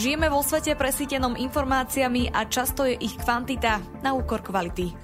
Žijeme 0.00 0.32
vo 0.32 0.40
svete 0.40 0.72
presítenom 0.80 1.36
informáciami 1.36 2.32
a 2.32 2.48
často 2.48 2.88
je 2.88 2.96
ich 3.04 3.20
kvantita 3.20 3.84
na 4.00 4.16
úkor 4.16 4.40
kvality. 4.40 4.96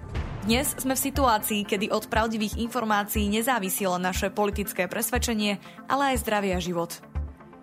Dnes 0.48 0.72
sme 0.72 0.96
v 0.96 1.04
situácii, 1.12 1.68
kedy 1.68 1.92
od 1.92 2.08
pravdivých 2.08 2.56
informácií 2.56 3.28
nezávisí 3.28 3.84
naše 3.84 4.32
politické 4.32 4.88
presvedčenie, 4.88 5.60
ale 5.84 6.16
aj 6.16 6.24
zdravie 6.24 6.56
a 6.56 6.64
život. 6.64 6.96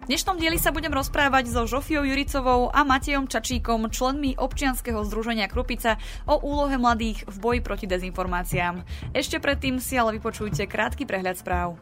V 0.05 0.13
dnešnom 0.13 0.37
dieli 0.37 0.61
sa 0.61 0.69
budem 0.69 0.93
rozprávať 0.93 1.49
so 1.49 1.65
Žofiou 1.65 2.05
Juricovou 2.05 2.69
a 2.69 2.85
Matejom 2.85 3.25
Čačíkom, 3.25 3.89
členmi 3.89 4.37
občianskeho 4.37 5.01
združenia 5.01 5.49
Krupica, 5.49 5.97
o 6.29 6.37
úlohe 6.37 6.77
mladých 6.77 7.25
v 7.25 7.35
boji 7.41 7.59
proti 7.65 7.89
dezinformáciám. 7.89 8.85
Ešte 9.09 9.41
predtým 9.41 9.81
si 9.81 9.97
ale 9.97 10.21
vypočujte 10.21 10.69
krátky 10.69 11.09
prehľad 11.09 11.41
správ. 11.41 11.81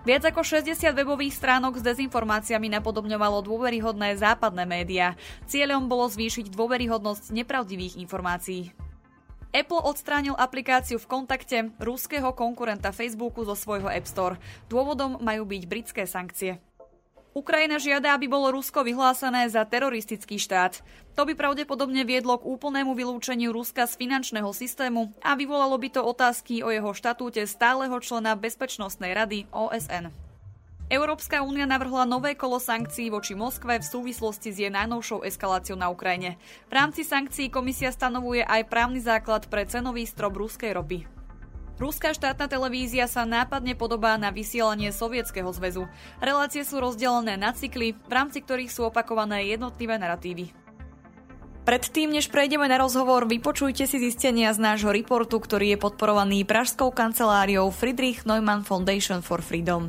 Viac 0.00 0.32
ako 0.32 0.40
60 0.40 0.80
webových 0.96 1.36
stránok 1.36 1.76
s 1.76 1.84
dezinformáciami 1.84 2.72
napodobňovalo 2.72 3.44
dôveryhodné 3.44 4.16
západné 4.16 4.64
médiá. 4.64 5.12
Cieľom 5.44 5.92
bolo 5.92 6.08
zvýšiť 6.08 6.48
dôveryhodnosť 6.48 7.36
nepravdivých 7.36 8.00
informácií. 8.00 8.72
Apple 9.52 9.82
odstránil 9.84 10.32
aplikáciu 10.40 10.96
v 10.96 11.04
kontakte 11.04 11.68
ruského 11.76 12.32
konkurenta 12.32 12.96
Facebooku 12.96 13.44
zo 13.44 13.52
svojho 13.52 13.92
App 13.92 14.08
Store. 14.08 14.40
Dôvodom 14.72 15.20
majú 15.20 15.44
byť 15.44 15.62
britské 15.68 16.02
sankcie. 16.08 16.64
Ukrajina 17.40 17.80
žiada, 17.80 18.12
aby 18.12 18.28
bolo 18.28 18.52
Rusko 18.52 18.84
vyhlásené 18.84 19.48
za 19.48 19.64
teroristický 19.64 20.36
štát. 20.36 20.84
To 21.16 21.24
by 21.24 21.32
pravdepodobne 21.32 22.04
viedlo 22.04 22.36
k 22.36 22.44
úplnému 22.44 22.92
vylúčeniu 22.92 23.48
Ruska 23.48 23.88
z 23.88 23.96
finančného 23.96 24.52
systému 24.52 25.16
a 25.24 25.32
vyvolalo 25.40 25.80
by 25.80 25.88
to 25.88 26.04
otázky 26.04 26.60
o 26.60 26.68
jeho 26.68 26.92
štatúte 26.92 27.40
stáleho 27.48 27.96
člena 28.04 28.36
Bezpečnostnej 28.36 29.16
rady 29.16 29.48
OSN. 29.56 30.12
Európska 30.92 31.40
únia 31.40 31.64
navrhla 31.64 32.04
nové 32.04 32.36
kolo 32.36 32.60
sankcií 32.60 33.08
voči 33.08 33.32
Moskve 33.32 33.80
v 33.80 33.88
súvislosti 33.88 34.52
s 34.52 34.60
jej 34.60 34.68
najnovšou 34.74 35.24
eskaláciou 35.24 35.80
na 35.80 35.88
Ukrajine. 35.88 36.36
V 36.68 36.76
rámci 36.76 37.08
sankcií 37.08 37.48
komisia 37.48 37.88
stanovuje 37.88 38.44
aj 38.44 38.68
právny 38.68 39.00
základ 39.00 39.48
pre 39.48 39.64
cenový 39.64 40.04
strop 40.04 40.36
ruskej 40.36 40.76
ropy. 40.76 41.19
Ruská 41.80 42.12
štátna 42.12 42.44
televízia 42.44 43.08
sa 43.08 43.24
nápadne 43.24 43.72
podobá 43.72 44.20
na 44.20 44.28
vysielanie 44.28 44.92
Sovietskeho 44.92 45.48
zväzu. 45.48 45.88
Relácie 46.20 46.60
sú 46.60 46.76
rozdelené 46.76 47.40
na 47.40 47.56
cykly, 47.56 47.96
v 47.96 48.12
rámci 48.12 48.44
ktorých 48.44 48.68
sú 48.68 48.84
opakované 48.84 49.48
jednotlivé 49.48 49.96
narratívy. 49.96 50.52
Predtým, 51.64 52.12
než 52.12 52.28
prejdeme 52.28 52.68
na 52.68 52.76
rozhovor, 52.76 53.24
vypočujte 53.24 53.88
si 53.88 53.96
zistenia 53.96 54.52
z 54.52 54.60
nášho 54.60 54.92
reportu, 54.92 55.40
ktorý 55.40 55.72
je 55.72 55.78
podporovaný 55.80 56.44
Pražskou 56.44 56.92
kanceláriou 56.92 57.72
Friedrich 57.72 58.28
Neumann 58.28 58.60
Foundation 58.60 59.24
for 59.24 59.40
Freedom. 59.40 59.88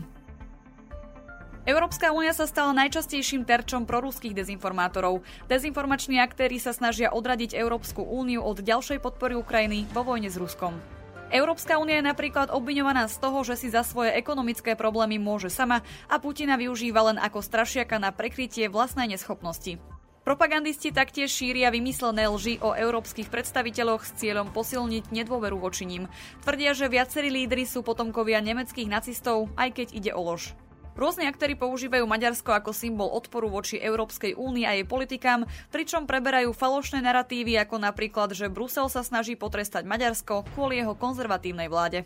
Európska 1.67 2.15
únia 2.15 2.31
sa 2.31 2.47
stala 2.47 2.71
najčastejším 2.71 3.43
terčom 3.43 3.83
proruských 3.83 4.31
dezinformátorov. 4.31 5.27
Dezinformační 5.51 6.23
aktéry 6.23 6.55
sa 6.55 6.71
snažia 6.71 7.11
odradiť 7.11 7.51
Európsku 7.51 7.99
úniu 7.99 8.39
od 8.47 8.63
ďalšej 8.63 9.03
podpory 9.03 9.35
Ukrajiny 9.35 9.91
vo 9.91 10.07
vojne 10.07 10.31
s 10.31 10.39
Ruskom. 10.39 11.00
Európska 11.31 11.79
únia 11.79 12.03
je 12.03 12.09
napríklad 12.11 12.51
obviňovaná 12.51 13.07
z 13.07 13.15
toho, 13.23 13.39
že 13.47 13.55
si 13.55 13.71
za 13.71 13.87
svoje 13.87 14.11
ekonomické 14.11 14.75
problémy 14.75 15.15
môže 15.15 15.47
sama 15.47 15.79
a 16.11 16.19
Putina 16.19 16.59
využíva 16.59 17.07
len 17.07 17.17
ako 17.17 17.39
strašiaka 17.39 17.95
na 18.03 18.11
prekrytie 18.11 18.67
vlastnej 18.67 19.07
neschopnosti. 19.07 19.79
Propagandisti 20.21 20.93
taktiež 20.93 21.33
šíria 21.33 21.73
vymyslené 21.73 22.29
lži 22.29 22.61
o 22.61 22.77
európskych 22.77 23.31
predstaviteľoch 23.31 24.05
s 24.05 24.13
cieľom 24.21 24.53
posilniť 24.53 25.09
nedôveru 25.09 25.57
voči 25.57 25.87
ním. 25.87 26.11
Tvrdia, 26.45 26.77
že 26.77 26.91
viacerí 26.91 27.33
lídry 27.33 27.65
sú 27.65 27.81
potomkovia 27.81 28.37
nemeckých 28.43 28.91
nacistov, 28.91 29.49
aj 29.57 29.81
keď 29.81 29.87
ide 29.97 30.11
o 30.13 30.21
lož. 30.21 30.53
Rôzni 31.01 31.25
aktéry 31.25 31.57
používajú 31.57 32.05
Maďarsko 32.05 32.53
ako 32.53 32.77
symbol 32.77 33.09
odporu 33.09 33.49
voči 33.49 33.81
Európskej 33.81 34.37
únii 34.37 34.69
a 34.69 34.77
jej 34.77 34.85
politikám, 34.85 35.49
pričom 35.73 36.05
preberajú 36.05 36.53
falošné 36.53 37.01
narratívy 37.01 37.57
ako 37.57 37.81
napríklad, 37.81 38.37
že 38.37 38.53
Brusel 38.53 38.85
sa 38.85 39.01
snaží 39.01 39.33
potrestať 39.33 39.89
Maďarsko 39.89 40.45
kvôli 40.53 40.77
jeho 40.77 40.93
konzervatívnej 40.93 41.73
vláde. 41.73 42.05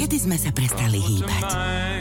Kedy 0.00 0.16
sme 0.16 0.40
sa 0.40 0.48
prestali 0.56 0.96
hýbať? 0.96 1.48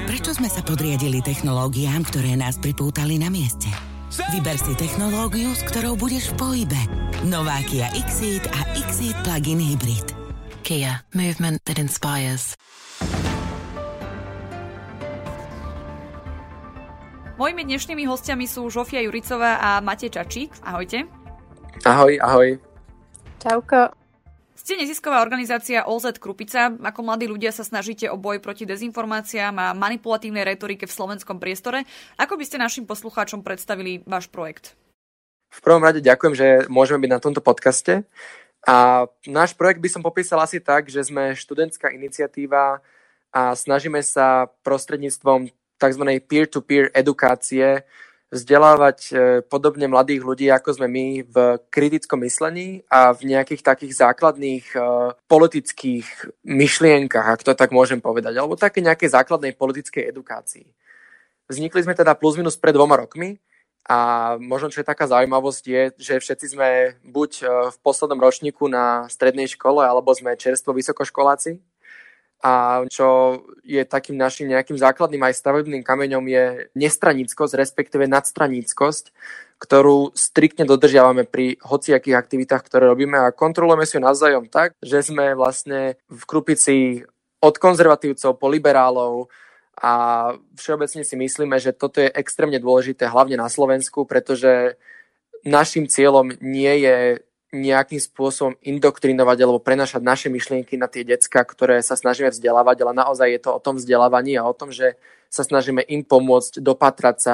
Prečo 0.07 0.31
sme 0.39 0.47
sa 0.47 0.63
podriadili 0.63 1.19
technológiám, 1.19 2.07
ktoré 2.07 2.39
nás 2.39 2.55
pripútali 2.63 3.19
na 3.19 3.27
mieste? 3.27 3.67
Vyber 4.31 4.55
si 4.55 4.71
technológiu, 4.79 5.51
s 5.51 5.67
ktorou 5.67 5.99
budeš 5.99 6.31
v 6.31 6.35
pohybe. 6.39 6.81
Nová 7.27 7.59
Kia 7.67 7.91
Xeed 7.91 8.47
a 8.55 8.63
Xeed 8.87 9.19
Plug-in 9.27 9.59
Hybrid. 9.59 10.18
Kia, 10.69 11.01
movement 11.17 11.65
that 11.65 11.81
inspires. 11.81 12.53
Mojimi 17.41 17.65
dnešnými 17.65 18.05
hostiami 18.05 18.45
sú 18.45 18.69
Žofia 18.69 19.01
Juricová 19.01 19.57
a 19.57 19.81
Matej 19.81 20.13
Čačík. 20.13 20.53
Ahojte. 20.61 21.09
Ahoj, 21.89 22.21
ahoj. 22.21 22.61
Čauko. 23.41 23.97
Ste 24.53 24.77
nezisková 24.77 25.25
organizácia 25.25 25.89
OZ 25.89 26.21
Krupica. 26.21 26.69
Ako 26.69 27.01
mladí 27.01 27.25
ľudia 27.25 27.49
sa 27.49 27.65
snažíte 27.65 28.05
o 28.05 28.21
boj 28.21 28.37
proti 28.37 28.69
dezinformáciám 28.69 29.57
a 29.57 29.73
manipulatívnej 29.73 30.45
retorike 30.53 30.85
v 30.85 30.93
slovenskom 30.93 31.41
priestore. 31.41 31.89
Ako 32.21 32.37
by 32.37 32.45
ste 32.45 32.61
našim 32.61 32.85
poslucháčom 32.85 33.41
predstavili 33.41 34.05
váš 34.05 34.29
projekt? 34.29 34.77
V 35.49 35.65
prvom 35.65 35.81
rade 35.81 36.05
ďakujem, 36.05 36.33
že 36.37 36.47
môžeme 36.69 37.09
byť 37.09 37.09
na 37.09 37.17
tomto 37.17 37.41
podcaste. 37.41 38.05
A 38.67 39.07
náš 39.23 39.55
projekt 39.55 39.79
by 39.79 39.89
som 39.89 40.03
popísal 40.03 40.43
asi 40.43 40.59
tak, 40.59 40.91
že 40.91 40.99
sme 40.99 41.31
študentská 41.37 41.95
iniciatíva 41.95 42.83
a 43.31 43.41
snažíme 43.55 44.03
sa 44.03 44.51
prostredníctvom 44.65 45.47
tzv. 45.79 46.03
peer-to-peer 46.27 46.91
edukácie 46.91 47.87
vzdelávať 48.29 48.99
e, 49.09 49.13
podobne 49.41 49.89
mladých 49.89 50.21
ľudí, 50.21 50.47
ako 50.53 50.77
sme 50.77 50.87
my, 50.91 51.05
v 51.25 51.35
kritickom 51.73 52.21
myslení 52.21 52.85
a 52.85 53.09
v 53.09 53.33
nejakých 53.33 53.65
takých 53.65 54.05
základných 54.05 54.65
uh, 54.77 55.17
politických 55.25 56.05
myšlienkach, 56.45 57.25
ak 57.25 57.41
to 57.41 57.57
tak 57.57 57.73
môžem 57.73 57.97
povedať, 57.97 58.37
alebo 58.37 58.53
také 58.53 58.85
nejakej 58.85 59.17
základnej 59.17 59.57
politickej 59.57 60.13
edukácii. 60.13 60.69
Vznikli 61.49 61.81
sme 61.81 61.97
teda 61.97 62.13
plus 62.13 62.37
minus 62.37 62.53
pred 62.53 62.77
dvoma 62.77 63.01
rokmi 63.01 63.41
a 63.87 63.97
možno, 64.37 64.69
čo 64.69 64.83
je 64.83 64.91
taká 64.91 65.07
zaujímavosť, 65.09 65.63
je, 65.65 65.83
že 65.97 66.13
všetci 66.21 66.45
sme 66.51 66.69
buď 67.01 67.31
e, 67.41 67.43
v 67.73 67.77
poslednom 67.81 68.21
ročníku 68.21 68.69
na 68.69 69.09
strednej 69.09 69.49
škole, 69.49 69.81
alebo 69.81 70.13
sme 70.13 70.37
čerstvo 70.37 70.75
vysokoškoláci. 70.75 71.57
A 72.39 72.85
čo 72.87 73.41
je 73.67 73.83
takým 73.83 74.15
našim 74.15 74.47
nejakým 74.47 74.79
základným 74.79 75.19
aj 75.27 75.43
stavebným 75.43 75.83
kameňom 75.83 76.23
je 76.23 76.45
nestraníckosť, 76.71 77.53
respektíve 77.59 78.07
nadstraníckosť, 78.07 79.11
ktorú 79.59 80.15
striktne 80.15 80.63
dodržiavame 80.63 81.27
pri 81.27 81.59
hociakých 81.59 82.15
aktivitách, 82.15 82.63
ktoré 82.63 82.87
robíme 82.87 83.19
a 83.19 83.35
kontrolujeme 83.35 83.83
si 83.83 83.99
ju 83.99 84.01
navzájom 84.07 84.47
tak, 84.47 84.71
že 84.79 85.03
sme 85.03 85.35
vlastne 85.35 85.99
v 86.07 86.23
Krupici 86.23 87.03
od 87.43 87.55
konzervatívcov 87.59 88.39
po 88.39 88.47
liberálov, 88.47 89.27
a 89.79 89.91
všeobecne 90.59 91.07
si 91.07 91.15
myslíme, 91.15 91.55
že 91.55 91.71
toto 91.71 92.03
je 92.03 92.11
extrémne 92.11 92.59
dôležité 92.59 93.07
hlavne 93.07 93.39
na 93.39 93.47
Slovensku, 93.47 94.03
pretože 94.03 94.75
našim 95.47 95.87
cieľom 95.87 96.35
nie 96.43 96.83
je 96.83 97.23
nejakým 97.49 97.97
spôsobom 97.97 98.53
indoktrinovať 98.61 99.37
alebo 99.41 99.63
prenašať 99.63 100.01
naše 100.05 100.27
myšlienky 100.29 100.77
na 100.77 100.85
tie 100.85 101.01
decka, 101.01 101.41
ktoré 101.41 101.81
sa 101.81 101.97
snažíme 101.97 102.29
vzdelávať, 102.29 102.85
ale 102.85 102.93
naozaj 102.93 103.27
je 103.31 103.41
to 103.41 103.49
o 103.57 103.63
tom 103.63 103.81
vzdelávaní 103.81 104.37
a 104.37 104.45
o 104.45 104.53
tom, 104.53 104.69
že 104.69 104.99
sa 105.33 105.41
snažíme 105.41 105.81
im 105.89 106.05
pomôcť 106.05 106.61
dopatrať 106.61 107.17
sa 107.17 107.33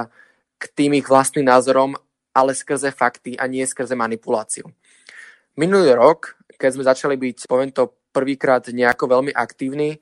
k 0.55 0.63
tým 0.71 0.95
ich 0.95 1.07
vlastným 1.09 1.51
názorom, 1.51 1.99
ale 2.31 2.55
skrze 2.55 2.95
fakty 2.95 3.35
a 3.35 3.43
nie 3.47 3.67
skrze 3.67 3.95
manipuláciu. 3.95 4.71
Minulý 5.59 5.95
rok, 5.95 6.39
keď 6.55 6.69
sme 6.79 6.83
začali 6.87 7.15
byť, 7.19 7.51
poviem 7.51 7.71
to 7.75 7.91
prvýkrát 8.15 8.63
nejako 8.71 9.11
veľmi 9.19 9.31
aktívni, 9.35 9.99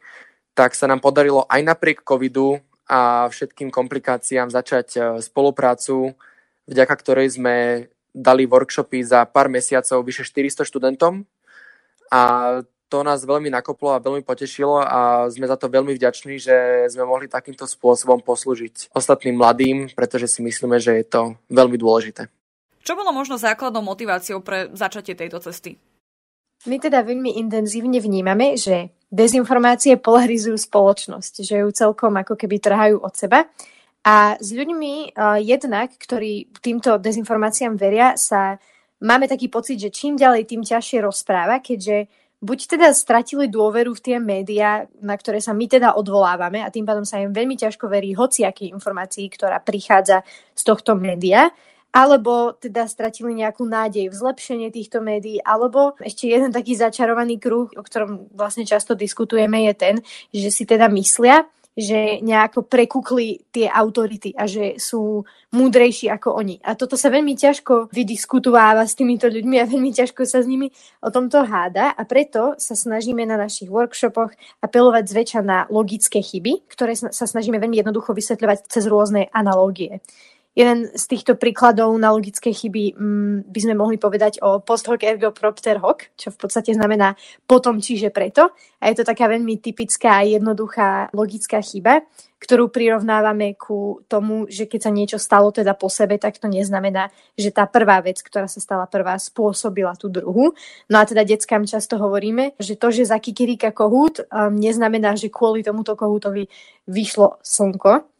tak 0.54 0.78
sa 0.78 0.86
nám 0.86 1.02
podarilo 1.02 1.46
aj 1.50 1.62
napriek 1.66 2.06
covidu 2.06 2.62
a 2.86 3.30
všetkým 3.30 3.74
komplikáciám 3.74 4.54
začať 4.54 4.88
e, 4.94 5.00
spoluprácu, 5.22 6.14
vďaka 6.70 6.96
ktorej 7.00 7.36
sme 7.36 7.56
dali 8.14 8.46
workshopy 8.46 9.02
za 9.02 9.26
pár 9.26 9.50
mesiacov 9.50 10.06
vyše 10.06 10.22
400 10.22 10.70
študentom 10.70 11.26
a 12.14 12.22
to 12.94 13.02
nás 13.02 13.26
veľmi 13.26 13.50
nakoplo 13.50 13.98
a 13.98 14.04
veľmi 14.04 14.22
potešilo 14.22 14.78
a 14.78 15.26
sme 15.34 15.50
za 15.50 15.58
to 15.58 15.66
veľmi 15.66 15.98
vďační, 15.98 16.38
že 16.38 16.86
sme 16.94 17.10
mohli 17.10 17.26
takýmto 17.26 17.66
spôsobom 17.66 18.22
poslúžiť 18.22 18.94
ostatným 18.94 19.34
mladým, 19.34 19.90
pretože 19.98 20.30
si 20.30 20.46
myslíme, 20.46 20.78
že 20.78 21.02
je 21.02 21.06
to 21.10 21.22
veľmi 21.50 21.74
dôležité. 21.82 22.30
Čo 22.86 22.94
bolo 22.94 23.10
možno 23.10 23.42
základnou 23.42 23.82
motiváciou 23.82 24.46
pre 24.46 24.70
začatie 24.78 25.18
tejto 25.18 25.42
cesty? 25.42 25.82
My 26.70 26.78
teda 26.78 27.02
veľmi 27.02 27.42
intenzívne 27.42 27.98
vnímame, 27.98 28.56
že 28.62 28.94
dezinformácie 29.14 30.02
polarizujú 30.02 30.58
spoločnosť, 30.58 31.46
že 31.46 31.62
ju 31.62 31.70
celkom 31.70 32.18
ako 32.18 32.34
keby 32.34 32.58
trhajú 32.58 32.98
od 32.98 33.14
seba. 33.14 33.46
A 34.04 34.36
s 34.42 34.50
ľuďmi 34.52 35.14
uh, 35.14 35.38
jednak, 35.40 35.94
ktorí 35.96 36.50
týmto 36.60 36.98
dezinformáciám 36.98 37.78
veria, 37.78 38.18
sa 38.18 38.58
máme 39.06 39.30
taký 39.30 39.48
pocit, 39.54 39.78
že 39.78 39.94
čím 39.94 40.18
ďalej, 40.18 40.50
tým 40.50 40.66
ťažšie 40.66 41.06
rozpráva, 41.06 41.62
keďže 41.62 42.10
buď 42.44 42.60
teda 42.76 42.92
stratili 42.92 43.48
dôveru 43.48 43.96
v 43.96 44.04
tie 44.04 44.18
médiá, 44.20 44.84
na 45.00 45.16
ktoré 45.16 45.40
sa 45.40 45.56
my 45.56 45.64
teda 45.72 45.96
odvolávame 45.96 46.60
a 46.60 46.74
tým 46.74 46.84
pádom 46.84 47.08
sa 47.08 47.24
im 47.24 47.32
veľmi 47.32 47.56
ťažko 47.56 47.88
verí 47.88 48.12
hociaký 48.12 48.68
informácií, 48.76 49.32
ktorá 49.32 49.64
prichádza 49.64 50.28
z 50.52 50.62
tohto 50.68 51.00
média, 51.00 51.48
alebo 51.94 52.58
teda 52.58 52.90
stratili 52.90 53.38
nejakú 53.38 53.62
nádej 53.70 54.10
v 54.10 54.18
zlepšenie 54.18 54.74
týchto 54.74 54.98
médií, 55.06 55.38
alebo 55.46 55.94
ešte 56.02 56.26
jeden 56.26 56.50
taký 56.50 56.74
začarovaný 56.74 57.38
kruh, 57.38 57.70
o 57.78 57.86
ktorom 57.86 58.34
vlastne 58.34 58.66
často 58.66 58.98
diskutujeme, 58.98 59.70
je 59.70 59.74
ten, 59.78 59.96
že 60.34 60.50
si 60.50 60.66
teda 60.66 60.90
myslia, 60.90 61.46
že 61.74 62.22
nejako 62.22 62.70
prekukli 62.70 63.50
tie 63.50 63.66
autority 63.66 64.34
a 64.38 64.46
že 64.46 64.78
sú 64.78 65.26
múdrejší 65.58 66.06
ako 66.14 66.38
oni. 66.38 66.62
A 66.62 66.78
toto 66.78 66.94
sa 66.94 67.10
veľmi 67.10 67.34
ťažko 67.34 67.90
vydiskutováva 67.90 68.86
s 68.86 68.94
týmito 68.94 69.26
ľuďmi 69.26 69.58
a 69.58 69.66
veľmi 69.66 69.90
ťažko 69.90 70.22
sa 70.26 70.46
s 70.46 70.50
nimi 70.50 70.70
o 71.02 71.10
tomto 71.10 71.42
háda 71.42 71.98
a 71.98 72.02
preto 72.06 72.54
sa 72.62 72.78
snažíme 72.78 73.26
na 73.26 73.42
našich 73.42 73.74
workshopoch 73.74 74.38
apelovať 74.62 75.04
zväčša 75.10 75.42
na 75.42 75.66
logické 75.74 76.22
chyby, 76.22 76.70
ktoré 76.70 76.94
sa 76.94 77.26
snažíme 77.26 77.58
veľmi 77.58 77.82
jednoducho 77.82 78.14
vysvetľovať 78.14 78.70
cez 78.70 78.86
rôzne 78.86 79.34
analógie. 79.34 79.98
Jeden 80.54 80.86
z 80.94 81.04
týchto 81.10 81.34
príkladov 81.34 81.98
na 81.98 82.14
logické 82.14 82.54
chyby 82.54 82.94
mm, 82.94 83.38
by 83.50 83.60
sme 83.60 83.74
mohli 83.74 83.98
povedať 83.98 84.38
o 84.46 84.62
post 84.62 84.86
hoc 84.86 85.02
ergo 85.02 85.34
propter 85.34 85.82
hoc, 85.82 86.14
čo 86.14 86.30
v 86.30 86.38
podstate 86.38 86.78
znamená 86.78 87.18
potom, 87.50 87.82
čiže 87.82 88.14
preto. 88.14 88.54
A 88.78 88.94
je 88.94 89.02
to 89.02 89.10
taká 89.10 89.26
veľmi 89.26 89.58
typická 89.58 90.22
a 90.22 90.30
jednoduchá 90.30 91.10
logická 91.10 91.58
chyba, 91.58 92.06
ktorú 92.38 92.70
prirovnávame 92.70 93.58
ku 93.58 94.06
tomu, 94.06 94.46
že 94.46 94.70
keď 94.70 94.80
sa 94.86 94.92
niečo 94.94 95.18
stalo 95.18 95.50
teda 95.50 95.74
po 95.74 95.90
sebe, 95.90 96.22
tak 96.22 96.38
to 96.38 96.46
neznamená, 96.46 97.10
že 97.34 97.50
tá 97.50 97.66
prvá 97.66 98.06
vec, 98.06 98.22
ktorá 98.22 98.46
sa 98.46 98.62
stala 98.62 98.86
prvá, 98.86 99.18
spôsobila 99.18 99.98
tú 99.98 100.06
druhú. 100.14 100.54
No 100.86 101.02
a 101.02 101.08
teda 101.10 101.26
deckám 101.26 101.66
často 101.66 101.98
hovoríme, 101.98 102.54
že 102.62 102.78
to, 102.78 102.94
že 102.94 103.10
za 103.10 103.18
kikiríka 103.18 103.74
kohút, 103.74 104.22
um, 104.30 104.54
neznamená, 104.54 105.18
že 105.18 105.34
kvôli 105.34 105.66
tomuto 105.66 105.98
kohútovi 105.98 106.46
vyšlo 106.86 107.42
slnko, 107.42 108.13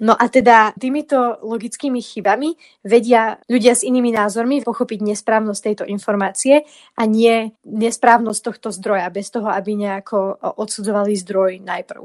No 0.00 0.12
a 0.12 0.28
teda 0.28 0.76
týmito 0.76 1.40
logickými 1.40 2.02
chybami 2.02 2.56
vedia 2.84 3.40
ľudia 3.48 3.72
s 3.72 3.86
inými 3.86 4.12
názormi 4.12 4.60
pochopiť 4.60 5.00
nesprávnosť 5.02 5.60
tejto 5.62 5.84
informácie 5.88 6.64
a 6.96 7.02
nie 7.08 7.52
nesprávnosť 7.64 8.40
tohto 8.42 8.68
zdroja, 8.72 9.08
bez 9.08 9.32
toho, 9.32 9.48
aby 9.48 9.76
nejako 9.76 10.36
odsudzovali 10.60 11.16
zdroj 11.16 11.64
najprv. 11.64 12.02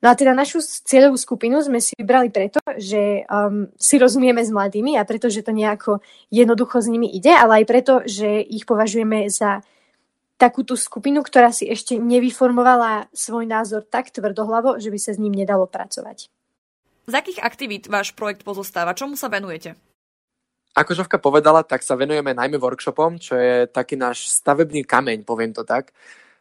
No 0.00 0.08
a 0.08 0.16
teda 0.16 0.32
našu 0.32 0.64
cieľovú 0.64 1.20
skupinu 1.20 1.60
sme 1.60 1.76
si 1.76 1.92
vybrali 1.92 2.32
preto, 2.32 2.56
že 2.80 3.28
um, 3.28 3.68
si 3.76 4.00
rozumieme 4.00 4.40
s 4.40 4.48
mladými 4.48 4.96
a 4.96 5.04
preto, 5.04 5.28
že 5.28 5.44
to 5.44 5.52
nejako 5.52 6.00
jednoducho 6.32 6.80
s 6.80 6.88
nimi 6.88 7.04
ide, 7.12 7.36
ale 7.36 7.60
aj 7.60 7.64
preto, 7.68 8.00
že 8.08 8.40
ich 8.40 8.64
považujeme 8.64 9.28
za 9.28 9.60
takúto 10.40 10.72
skupinu, 10.72 11.20
ktorá 11.20 11.52
si 11.52 11.68
ešte 11.68 12.00
nevyformovala 12.00 13.12
svoj 13.12 13.44
názor 13.44 13.84
tak 13.84 14.08
tvrdohlavo, 14.08 14.80
že 14.80 14.88
by 14.88 14.96
sa 14.96 15.12
s 15.12 15.20
ním 15.20 15.36
nedalo 15.36 15.68
pracovať. 15.68 16.32
Z 17.10 17.18
akých 17.18 17.42
aktivít 17.42 17.84
váš 17.90 18.14
projekt 18.14 18.46
pozostáva? 18.46 18.94
Čomu 18.94 19.18
sa 19.18 19.26
venujete? 19.26 19.74
Ako 20.78 20.94
Žovka 20.94 21.18
povedala, 21.18 21.66
tak 21.66 21.82
sa 21.82 21.98
venujeme 21.98 22.30
najmä 22.30 22.54
workshopom, 22.54 23.18
čo 23.18 23.34
je 23.34 23.66
taký 23.66 23.98
náš 23.98 24.30
stavebný 24.30 24.86
kameň, 24.86 25.26
poviem 25.26 25.50
to 25.50 25.66
tak. 25.66 25.90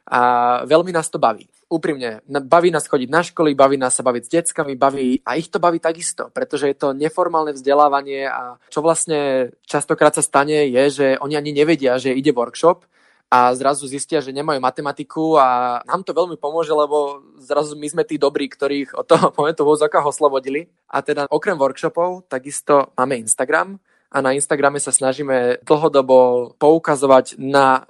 A 0.05 0.61
veľmi 0.69 0.93
nás 0.93 1.09
to 1.09 1.17
baví. 1.17 1.49
Úprimne, 1.73 2.21
baví 2.29 2.69
nás 2.69 2.85
chodiť 2.85 3.09
na 3.09 3.25
školy, 3.25 3.57
baví 3.57 3.81
nás 3.81 3.97
sa 3.97 4.05
baviť 4.05 4.23
s 4.25 4.29
deckami, 4.29 4.77
baví 4.77 5.25
a 5.25 5.41
ich 5.41 5.49
to 5.49 5.57
baví 5.57 5.81
takisto, 5.81 6.29
pretože 6.29 6.69
je 6.69 6.77
to 6.77 6.93
neformálne 6.93 7.57
vzdelávanie 7.57 8.29
a 8.29 8.61
čo 8.69 8.85
vlastne 8.85 9.49
častokrát 9.65 10.13
sa 10.13 10.21
stane 10.21 10.69
je, 10.69 10.83
že 10.89 11.07
oni 11.17 11.33
ani 11.33 11.49
nevedia, 11.49 11.97
že 11.97 12.13
ide 12.13 12.29
workshop, 12.29 12.85
a 13.29 13.53
zrazu 13.53 13.85
zistia, 13.85 14.25
že 14.25 14.33
nemajú 14.33 14.57
matematiku 14.57 15.37
a 15.37 15.79
nám 15.85 16.01
to 16.01 16.17
veľmi 16.17 16.33
pomôže, 16.41 16.73
lebo 16.73 17.21
zrazu 17.37 17.77
my 17.77 17.85
sme 17.85 18.01
tí 18.01 18.17
dobrí, 18.17 18.49
ktorých 18.49 18.97
od 18.97 19.05
toho 19.05 19.29
momentu 19.37 19.61
v 19.61 19.77
úzokách 19.77 20.09
oslobodili. 20.09 20.65
A 20.89 21.05
teda 21.05 21.29
okrem 21.29 21.53
workshopov 21.53 22.25
takisto 22.25 22.89
máme 22.97 23.21
Instagram 23.21 23.77
a 24.09 24.17
na 24.25 24.33
Instagrame 24.33 24.81
sa 24.81 24.89
snažíme 24.89 25.61
dlhodobo 25.61 26.51
poukazovať 26.57 27.37
na 27.37 27.85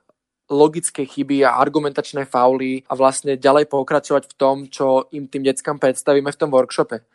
logické 0.51 1.07
chyby 1.07 1.47
a 1.47 1.55
argumentačné 1.55 2.27
fauly 2.27 2.83
a 2.89 2.97
vlastne 2.99 3.39
ďalej 3.39 3.71
pokračovať 3.71 4.23
v 4.27 4.35
tom, 4.35 4.55
čo 4.67 5.07
im 5.15 5.29
tým 5.31 5.45
deckám 5.45 5.79
predstavíme 5.79 6.27
v 6.27 6.39
tom 6.39 6.51
workshope. 6.51 7.05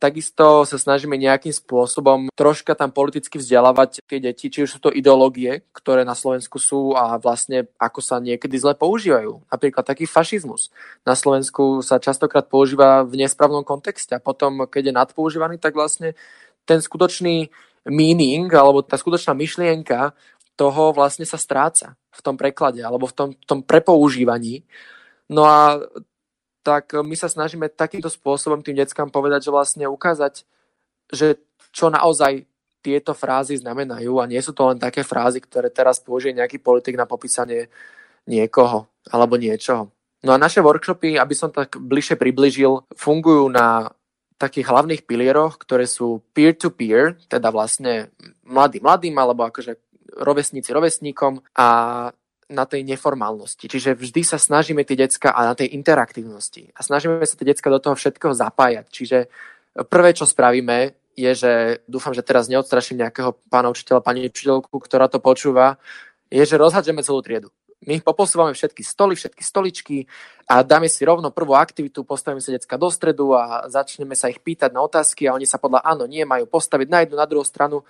Takisto 0.00 0.64
sa 0.64 0.80
snažíme 0.80 1.12
nejakým 1.20 1.52
spôsobom 1.52 2.32
troška 2.32 2.72
tam 2.72 2.88
politicky 2.88 3.36
vzdelávať 3.36 4.00
tie 4.00 4.16
deti, 4.16 4.48
či 4.48 4.64
už 4.64 4.70
sú 4.72 4.78
to 4.80 4.88
ideológie, 4.88 5.60
ktoré 5.76 6.08
na 6.08 6.16
Slovensku 6.16 6.56
sú 6.56 6.96
a 6.96 7.20
vlastne 7.20 7.68
ako 7.76 8.00
sa 8.00 8.16
niekedy 8.16 8.56
zle 8.56 8.72
používajú. 8.72 9.44
Napríklad 9.52 9.84
taký 9.84 10.08
fašizmus. 10.08 10.72
Na 11.04 11.12
Slovensku 11.12 11.84
sa 11.84 12.00
častokrát 12.00 12.48
používa 12.48 13.04
v 13.04 13.20
nesprávnom 13.20 13.60
kontexte 13.60 14.16
a 14.16 14.24
potom, 14.24 14.64
keď 14.64 14.88
je 14.88 14.94
nadpoužívaný, 14.96 15.60
tak 15.60 15.76
vlastne 15.76 16.16
ten 16.64 16.80
skutočný 16.80 17.52
meaning 17.84 18.48
alebo 18.56 18.80
tá 18.80 18.96
skutočná 18.96 19.36
myšlienka 19.36 20.16
toho 20.56 20.96
vlastne 20.96 21.28
sa 21.28 21.36
stráca 21.36 22.00
v 22.08 22.20
tom 22.24 22.40
preklade 22.40 22.80
alebo 22.80 23.04
v 23.04 23.12
tom, 23.12 23.28
v 23.36 23.44
tom 23.44 23.60
prepoužívaní. 23.60 24.64
No 25.28 25.44
a 25.44 25.76
tak 26.60 26.92
my 26.92 27.16
sa 27.16 27.28
snažíme 27.28 27.72
takýmto 27.72 28.12
spôsobom 28.12 28.60
tým 28.60 28.76
deckám 28.76 29.08
povedať, 29.08 29.48
že 29.48 29.54
vlastne 29.54 29.86
ukázať, 29.88 30.44
že 31.10 31.40
čo 31.72 31.88
naozaj 31.88 32.44
tieto 32.80 33.12
frázy 33.12 33.60
znamenajú 33.60 34.20
a 34.20 34.28
nie 34.28 34.40
sú 34.40 34.56
to 34.56 34.72
len 34.72 34.80
také 34.80 35.04
frázy, 35.04 35.44
ktoré 35.44 35.68
teraz 35.68 36.00
použije 36.00 36.36
nejaký 36.36 36.60
politik 36.60 36.96
na 36.96 37.04
popísanie 37.04 37.68
niekoho 38.24 38.88
alebo 39.12 39.36
niečoho. 39.36 39.92
No 40.20 40.36
a 40.36 40.40
naše 40.40 40.60
workshopy, 40.60 41.16
aby 41.16 41.34
som 41.36 41.48
tak 41.48 41.80
bližšie 41.80 42.20
približil, 42.20 42.84
fungujú 42.92 43.48
na 43.48 43.88
takých 44.36 44.72
hlavných 44.72 45.04
pilieroch, 45.04 45.60
ktoré 45.60 45.84
sú 45.84 46.24
peer-to-peer, 46.32 47.16
teda 47.28 47.52
vlastne 47.52 48.12
mladý 48.44 48.80
mladým 48.80 49.16
alebo 49.16 49.48
akože 49.48 49.76
rovesníci 50.16 50.72
rovesníkom 50.72 51.44
a 51.56 51.68
na 52.50 52.66
tej 52.66 52.82
neformálnosti. 52.82 53.70
Čiže 53.70 53.94
vždy 53.94 54.26
sa 54.26 54.36
snažíme 54.36 54.82
tie 54.82 54.98
decka 54.98 55.30
a 55.30 55.46
na 55.46 55.54
tej 55.54 55.70
interaktívnosti. 55.72 56.74
A 56.74 56.82
snažíme 56.82 57.22
sa 57.22 57.38
tie 57.38 57.46
decka 57.46 57.70
do 57.70 57.78
toho 57.78 57.94
všetkého 57.94 58.34
zapájať. 58.34 58.86
Čiže 58.90 59.18
prvé, 59.86 60.10
čo 60.12 60.26
spravíme, 60.26 60.98
je, 61.14 61.32
že 61.34 61.52
dúfam, 61.86 62.14
že 62.14 62.26
teraz 62.26 62.50
neodstraším 62.50 63.06
nejakého 63.06 63.38
pána 63.48 63.70
učiteľa, 63.70 64.02
pani 64.02 64.26
učiteľku, 64.26 64.72
ktorá 64.72 65.06
to 65.06 65.22
počúva, 65.22 65.78
je, 66.30 66.42
že 66.42 66.58
rozhadžeme 66.58 67.02
celú 67.06 67.22
triedu. 67.22 67.50
My 67.80 67.96
poposúvame 68.04 68.52
všetky 68.52 68.84
stoly, 68.84 69.16
všetky 69.16 69.40
stoličky 69.40 69.96
a 70.44 70.60
dáme 70.60 70.84
si 70.84 71.00
rovno 71.00 71.32
prvú 71.32 71.56
aktivitu, 71.56 72.04
postavíme 72.04 72.44
sa 72.44 72.52
decka 72.52 72.76
do 72.76 72.92
stredu 72.92 73.32
a 73.32 73.72
začneme 73.72 74.12
sa 74.12 74.28
ich 74.28 74.36
pýtať 74.36 74.76
na 74.76 74.84
otázky 74.84 75.24
a 75.24 75.32
oni 75.32 75.48
sa 75.48 75.56
podľa 75.56 75.80
áno, 75.80 76.04
nie 76.04 76.28
majú 76.28 76.44
postaviť 76.44 76.88
na 76.92 76.98
jednu, 77.02 77.16
na 77.16 77.24
druhú 77.24 77.40
stranu, 77.40 77.80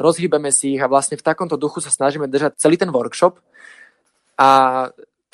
rozhýbeme 0.00 0.48
si 0.48 0.72
ich 0.72 0.80
a 0.80 0.88
vlastne 0.88 1.20
v 1.20 1.26
takomto 1.28 1.60
duchu 1.60 1.84
sa 1.84 1.92
snažíme 1.92 2.24
držať 2.24 2.56
celý 2.56 2.80
ten 2.80 2.88
workshop 2.88 3.36
a 4.38 4.48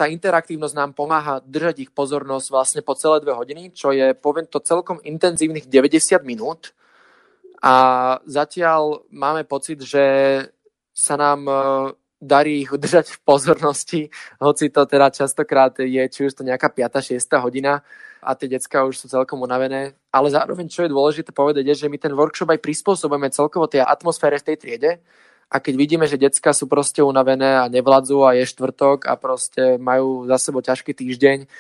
tá 0.01 0.09
interaktívnosť 0.09 0.73
nám 0.73 0.91
pomáha 0.97 1.45
držať 1.45 1.85
ich 1.85 1.91
pozornosť 1.93 2.47
vlastne 2.49 2.81
po 2.81 2.97
celé 2.97 3.21
dve 3.21 3.37
hodiny, 3.37 3.69
čo 3.77 3.93
je, 3.93 4.17
poviem 4.17 4.49
to, 4.49 4.57
celkom 4.65 4.97
intenzívnych 5.05 5.69
90 5.69 6.25
minút. 6.25 6.73
A 7.61 8.17
zatiaľ 8.25 9.05
máme 9.13 9.45
pocit, 9.45 9.85
že 9.85 10.05
sa 10.97 11.21
nám 11.21 11.45
e, 11.45 11.53
darí 12.17 12.65
ich 12.65 12.73
udržať 12.73 13.13
v 13.13 13.19
pozornosti, 13.29 14.03
hoci 14.41 14.73
to 14.73 14.89
teda 14.89 15.13
častokrát 15.13 15.77
je, 15.85 16.01
či 16.09 16.21
už 16.25 16.33
to 16.33 16.49
nejaká 16.49 16.73
5. 16.73 17.21
6. 17.21 17.21
hodina 17.45 17.85
a 18.21 18.37
tie 18.37 18.49
decka 18.49 18.85
už 18.85 19.05
sú 19.05 19.07
celkom 19.09 19.41
unavené. 19.41 19.97
Ale 20.13 20.29
zároveň, 20.29 20.69
čo 20.69 20.85
je 20.85 20.93
dôležité 20.93 21.33
povedať, 21.33 21.65
je, 21.73 21.85
že 21.85 21.93
my 21.93 21.97
ten 21.97 22.13
workshop 22.13 22.53
aj 22.53 22.61
prispôsobujeme 22.65 23.33
celkovo 23.33 23.69
tej 23.69 23.81
atmosfére 23.81 24.37
v 24.41 24.47
tej 24.53 24.57
triede, 24.57 24.91
a 25.51 25.57
keď 25.59 25.75
vidíme, 25.75 26.07
že 26.07 26.15
decka 26.15 26.55
sú 26.55 26.71
proste 26.71 27.03
unavené 27.03 27.59
a 27.59 27.67
nevládzu 27.67 28.23
a 28.23 28.39
je 28.39 28.47
štvrtok 28.47 29.11
a 29.11 29.19
proste 29.19 29.83
majú 29.83 30.31
za 30.31 30.39
sebou 30.39 30.63
ťažký 30.63 30.95
týždeň, 30.95 31.51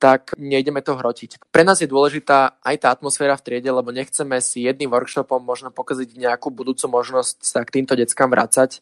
tak 0.00 0.32
nejdeme 0.40 0.80
to 0.80 0.96
hrotiť. 0.96 1.52
Pre 1.52 1.64
nás 1.66 1.82
je 1.82 1.90
dôležitá 1.90 2.56
aj 2.64 2.76
tá 2.80 2.88
atmosféra 2.88 3.36
v 3.36 3.44
triede, 3.44 3.68
lebo 3.68 3.92
nechceme 3.92 4.40
si 4.40 4.64
jedným 4.64 4.88
workshopom 4.88 5.44
možno 5.44 5.68
pokaziť 5.68 6.16
nejakú 6.16 6.48
budúcu 6.48 6.88
možnosť 6.88 7.44
sa 7.44 7.60
k 7.66 7.82
týmto 7.82 7.98
deckám 7.98 8.32
vrácať 8.32 8.80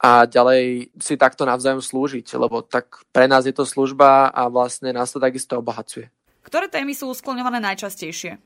a 0.00 0.24
ďalej 0.24 0.94
si 0.96 1.14
takto 1.20 1.44
navzájom 1.44 1.84
slúžiť, 1.84 2.26
lebo 2.40 2.64
tak 2.64 3.04
pre 3.12 3.28
nás 3.28 3.44
je 3.44 3.52
to 3.52 3.68
služba 3.68 4.32
a 4.32 4.48
vlastne 4.48 4.94
nás 4.96 5.12
to 5.12 5.20
takisto 5.20 5.60
obohacuje. 5.60 6.08
Ktoré 6.40 6.72
témy 6.72 6.96
sú 6.96 7.12
skloňované 7.12 7.60
najčastejšie? 7.60 8.40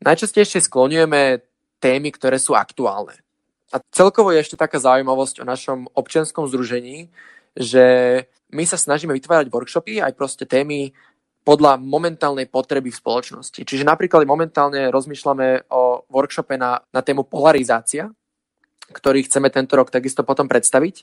Najčastejšie 0.00 0.64
skloňujeme 0.64 1.44
témy, 1.80 2.08
ktoré 2.12 2.40
sú 2.40 2.56
aktuálne. 2.56 3.20
A 3.74 3.82
celkovo 3.90 4.30
je 4.30 4.38
ešte 4.38 4.54
taká 4.54 4.78
zaujímavosť 4.78 5.42
o 5.42 5.48
našom 5.50 5.90
občianskom 5.98 6.46
združení, 6.46 7.10
že 7.58 7.84
my 8.54 8.62
sa 8.62 8.78
snažíme 8.78 9.10
vytvárať 9.10 9.50
workshopy 9.50 9.98
aj 9.98 10.14
proste 10.14 10.46
témy 10.46 10.94
podľa 11.42 11.82
momentálnej 11.82 12.46
potreby 12.46 12.94
v 12.94 13.00
spoločnosti. 13.02 13.66
Čiže 13.66 13.82
napríklad 13.82 14.22
momentálne 14.24 14.94
rozmýšľame 14.94 15.68
o 15.74 16.06
workshope 16.06 16.54
na, 16.54 16.86
na 16.94 17.02
tému 17.02 17.26
polarizácia, 17.26 18.14
ktorý 18.94 19.26
chceme 19.26 19.50
tento 19.50 19.74
rok 19.74 19.90
takisto 19.90 20.22
potom 20.22 20.46
predstaviť. 20.46 21.02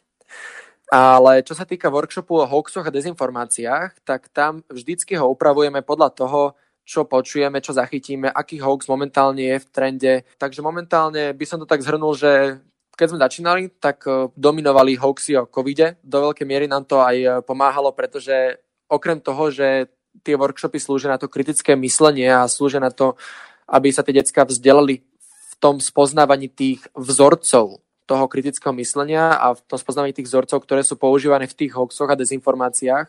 Ale 0.91 1.43
čo 1.43 1.55
sa 1.55 1.67
týka 1.67 1.91
workshopu 1.91 2.39
o 2.39 2.47
hoaxoch 2.47 2.87
a 2.87 2.91
dezinformáciách, 2.91 4.03
tak 4.07 4.31
tam 4.31 4.63
vždycky 4.71 5.19
ho 5.19 5.27
upravujeme 5.27 5.83
podľa 5.83 6.09
toho, 6.15 6.41
čo 6.85 7.05
počujeme, 7.05 7.61
čo 7.61 7.71
zachytíme, 7.71 8.27
aký 8.27 8.59
hoax 8.59 8.89
momentálne 8.89 9.55
je 9.55 9.57
v 9.61 9.67
trende. 9.69 10.13
Takže 10.35 10.65
momentálne 10.65 11.31
by 11.31 11.45
som 11.47 11.61
to 11.61 11.69
tak 11.69 11.85
zhrnul, 11.85 12.17
že 12.17 12.59
keď 12.97 13.07
sme 13.07 13.23
začínali, 13.23 13.63
tak 13.79 14.03
e, 14.05 14.29
dominovali 14.35 14.99
hoaxy 14.99 15.39
o 15.39 15.47
covide. 15.47 15.97
Do 16.03 16.29
veľkej 16.29 16.45
miery 16.45 16.65
nám 16.67 16.85
to 16.85 16.99
aj 17.01 17.17
e, 17.17 17.29
pomáhalo, 17.41 17.95
pretože 17.95 18.59
okrem 18.91 19.17
toho, 19.23 19.49
že 19.49 19.87
tie 20.21 20.35
workshopy 20.35 20.77
slúžia 20.77 21.09
na 21.09 21.17
to 21.17 21.31
kritické 21.31 21.73
myslenie 21.79 22.27
a 22.27 22.45
slúžia 22.51 22.83
na 22.83 22.91
to, 22.91 23.15
aby 23.71 23.89
sa 23.89 24.03
tie 24.03 24.11
decka 24.11 24.43
vzdelali 24.43 24.99
v 25.01 25.53
tom 25.63 25.79
spoznávaní 25.79 26.51
tých 26.51 26.83
vzorcov 26.91 27.79
toho 28.03 28.25
kritického 28.27 28.75
myslenia 28.75 29.39
a 29.39 29.55
v 29.55 29.61
tom 29.63 29.79
spoznávaní 29.79 30.11
tých 30.11 30.27
vzorcov, 30.27 30.67
ktoré 30.67 30.83
sú 30.83 30.99
používané 30.99 31.47
v 31.47 31.55
tých 31.55 31.71
hoaxoch 31.71 32.11
a 32.11 32.19
dezinformáciách, 32.19 33.07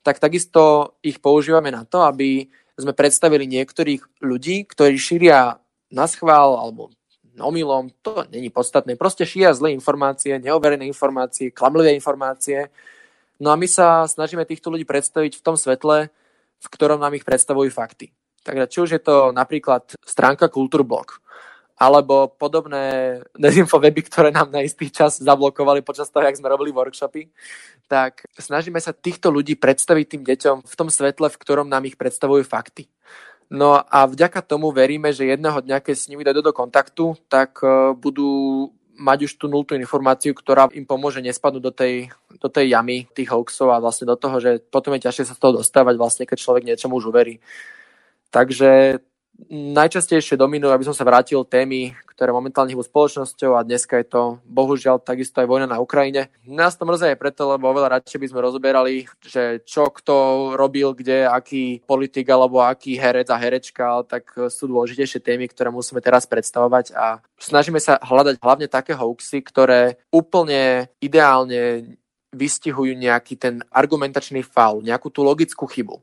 tak 0.00 0.16
takisto 0.16 0.94
ich 1.04 1.20
používame 1.20 1.68
na 1.68 1.84
to, 1.84 2.00
aby 2.00 2.48
sme 2.78 2.94
predstavili 2.94 3.44
niektorých 3.50 4.22
ľudí, 4.22 4.64
ktorí 4.70 4.94
šíria 4.94 5.58
na 5.90 6.06
schvál 6.06 6.54
alebo 6.54 6.94
omylom, 7.38 7.94
to 8.02 8.26
není 8.34 8.50
podstatné. 8.50 8.98
Proste 8.98 9.22
šíria 9.22 9.54
zlé 9.54 9.70
informácie, 9.70 10.38
neoverené 10.42 10.86
informácie, 10.86 11.54
klamlivé 11.54 11.94
informácie. 11.94 12.70
No 13.38 13.54
a 13.54 13.56
my 13.56 13.70
sa 13.70 14.06
snažíme 14.10 14.42
týchto 14.42 14.74
ľudí 14.74 14.82
predstaviť 14.82 15.38
v 15.38 15.44
tom 15.44 15.54
svetle, 15.54 16.10
v 16.58 16.66
ktorom 16.66 16.98
nám 16.98 17.14
ich 17.14 17.22
predstavujú 17.22 17.70
fakty. 17.70 18.10
Takže 18.42 18.64
či 18.66 18.78
už 18.82 18.90
je 18.98 19.02
to 19.02 19.30
napríklad 19.30 19.94
stránka 20.02 20.50
Kultúrblog, 20.50 21.22
alebo 21.78 22.34
podobné 22.34 23.18
dezinfoweby, 23.38 24.02
ktoré 24.10 24.28
nám 24.34 24.50
na 24.50 24.66
istý 24.66 24.90
čas 24.90 25.22
zablokovali 25.22 25.86
počas 25.86 26.10
toho, 26.10 26.26
jak 26.26 26.34
sme 26.34 26.50
robili 26.50 26.74
workshopy, 26.74 27.30
tak 27.86 28.26
snažíme 28.34 28.82
sa 28.82 28.90
týchto 28.90 29.30
ľudí 29.30 29.54
predstaviť 29.54 30.06
tým 30.10 30.22
deťom 30.26 30.56
v 30.66 30.74
tom 30.74 30.90
svetle, 30.90 31.30
v 31.30 31.40
ktorom 31.40 31.70
nám 31.70 31.86
ich 31.86 31.94
predstavujú 31.94 32.42
fakty. 32.42 32.90
No 33.48 33.80
a 33.80 34.04
vďaka 34.04 34.44
tomu 34.44 34.74
veríme, 34.74 35.08
že 35.14 35.24
jedného 35.24 35.64
dňa, 35.64 35.80
keď 35.80 35.94
s 35.96 36.08
nimi 36.12 36.20
dojdu 36.20 36.44
do 36.44 36.52
kontaktu, 36.52 37.16
tak 37.32 37.64
e, 37.64 37.96
budú 37.96 38.68
mať 38.98 39.24
už 39.24 39.32
tú 39.40 39.46
nultú 39.48 39.72
informáciu, 39.72 40.36
ktorá 40.36 40.68
im 40.74 40.84
pomôže 40.84 41.24
nespadnúť 41.24 41.62
do 41.62 41.72
tej, 41.72 42.12
do 42.42 42.48
tej 42.50 42.74
jamy 42.76 43.08
tých 43.14 43.30
hoaxov 43.30 43.72
a 43.72 43.80
vlastne 43.80 44.04
do 44.04 44.18
toho, 44.18 44.36
že 44.42 44.60
potom 44.68 44.92
je 44.98 45.08
ťažšie 45.08 45.24
sa 45.32 45.34
z 45.38 45.40
toho 45.40 45.62
dostávať 45.62 45.94
vlastne, 45.96 46.28
keď 46.28 46.38
človek 46.44 46.66
niečomu 46.66 46.98
už 46.98 47.14
uverí. 47.14 47.40
Takže 48.28 49.00
najčastejšie 49.48 50.34
dominujú, 50.34 50.74
aby 50.74 50.84
som 50.84 50.96
sa 50.96 51.06
vrátil, 51.06 51.46
témy, 51.46 51.94
ktoré 52.10 52.34
momentálne 52.34 52.74
hýbu 52.74 52.82
spoločnosťou 52.82 53.54
a 53.54 53.62
dneska 53.62 54.02
je 54.02 54.06
to 54.10 54.22
bohužiaľ 54.44 54.98
takisto 54.98 55.38
aj 55.38 55.46
vojna 55.46 55.70
na 55.70 55.78
Ukrajine. 55.78 56.34
Nás 56.42 56.74
to 56.74 56.82
mrzí 56.82 57.14
aj 57.14 57.22
preto, 57.22 57.46
lebo 57.46 57.70
oveľa 57.70 58.02
radšej 58.02 58.18
by 58.18 58.28
sme 58.34 58.44
rozoberali, 58.44 59.06
že 59.22 59.62
čo 59.62 59.94
kto 59.94 60.14
robil, 60.58 60.90
kde, 60.92 61.30
aký 61.30 61.78
politik 61.86 62.26
alebo 62.26 62.66
aký 62.66 62.98
herec 62.98 63.30
a 63.30 63.38
herečka, 63.38 64.02
tak 64.10 64.26
sú 64.50 64.66
dôležitejšie 64.66 65.22
témy, 65.22 65.46
ktoré 65.46 65.70
musíme 65.70 66.02
teraz 66.02 66.26
predstavovať 66.26 66.98
a 66.98 67.22
snažíme 67.38 67.78
sa 67.78 68.02
hľadať 68.02 68.42
hlavne 68.42 68.66
také 68.66 68.98
hoaxy, 68.98 69.38
ktoré 69.46 70.02
úplne 70.10 70.90
ideálne 70.98 71.94
vystihujú 72.34 72.92
nejaký 72.92 73.40
ten 73.40 73.64
argumentačný 73.72 74.44
faul, 74.44 74.84
nejakú 74.84 75.08
tú 75.08 75.24
logickú 75.24 75.64
chybu. 75.64 76.02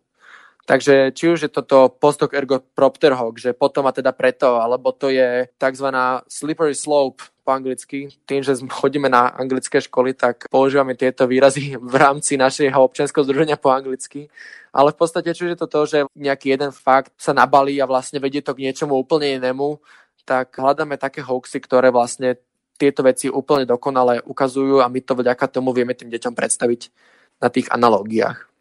Takže 0.65 1.13
či 1.13 1.29
už 1.29 1.45
je 1.45 1.51
toto 1.53 1.93
post 1.93 2.25
hoc 2.25 2.34
ergo 2.34 2.57
propter 2.57 3.13
hoc, 3.13 3.38
že 3.38 3.53
potom 3.53 3.86
a 3.86 3.93
teda 3.93 4.10
preto, 4.17 4.57
alebo 4.57 4.89
to 4.89 5.13
je 5.13 5.45
tzv. 5.62 5.88
slippery 6.25 6.74
slope 6.74 7.22
po 7.45 7.53
anglicky. 7.53 8.10
Tým, 8.25 8.41
že 8.41 8.57
chodíme 8.65 9.05
na 9.05 9.29
anglické 9.29 9.77
školy, 9.77 10.17
tak 10.17 10.50
používame 10.50 10.98
tieto 10.98 11.29
výrazy 11.29 11.77
v 11.77 11.95
rámci 11.95 12.34
našeho 12.34 12.81
občianského 12.81 13.22
združenia 13.22 13.62
po 13.62 13.69
anglicky. 13.69 14.25
Ale 14.74 14.89
v 14.89 14.98
podstate, 14.98 15.38
či 15.38 15.45
už 15.45 15.53
je 15.53 15.62
to 15.62 15.69
to, 15.69 15.81
že 15.86 16.00
nejaký 16.17 16.57
jeden 16.57 16.74
fakt 16.74 17.13
sa 17.13 17.38
nabalí 17.38 17.77
a 17.77 17.86
vlastne 17.86 18.17
vedie 18.17 18.41
to 18.41 18.57
k 18.57 18.65
niečomu 18.65 18.98
úplne 18.98 19.38
inému, 19.38 19.77
tak 20.25 20.57
hľadáme 20.57 20.98
také 20.98 21.22
hoaxy, 21.22 21.62
ktoré 21.62 21.93
vlastne 21.93 22.41
tieto 22.81 23.05
veci 23.05 23.29
úplne 23.29 23.69
dokonale 23.69 24.19
ukazujú 24.25 24.81
a 24.81 24.89
my 24.89 25.00
to 25.05 25.13
vďaka 25.13 25.45
tomu 25.48 25.72
vieme 25.72 25.93
tým 25.93 26.10
deťom 26.10 26.34
predstaviť 26.34 26.81
na 27.39 27.53
tých 27.53 27.69
analógiách. 27.69 28.54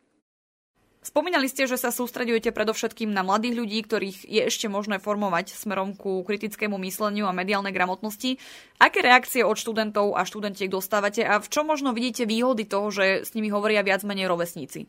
Spomínali 1.04 1.52
ste, 1.52 1.68
že 1.68 1.76
sa 1.76 1.92
sústredujete 1.92 2.49
predovšetkým 2.49 3.12
na 3.12 3.20
mladých 3.20 3.61
ľudí, 3.61 3.78
ktorých 3.84 4.25
je 4.25 4.42
ešte 4.49 4.73
možné 4.73 4.96
formovať 4.96 5.52
smerom 5.52 5.92
ku 5.92 6.25
kritickému 6.25 6.80
mysleniu 6.80 7.28
a 7.28 7.37
mediálnej 7.37 7.76
gramotnosti. 7.76 8.40
Aké 8.80 9.04
reakcie 9.04 9.44
od 9.44 9.61
študentov 9.61 10.16
a 10.16 10.25
študentiek 10.25 10.73
dostávate 10.73 11.20
a 11.20 11.44
v 11.44 11.49
čom 11.52 11.68
možno 11.68 11.92
vidíte 11.92 12.25
výhody 12.25 12.64
toho, 12.64 12.88
že 12.88 13.20
s 13.20 13.37
nimi 13.37 13.52
hovoria 13.52 13.84
viac 13.84 14.00
menej 14.00 14.32
rovesníci? 14.32 14.88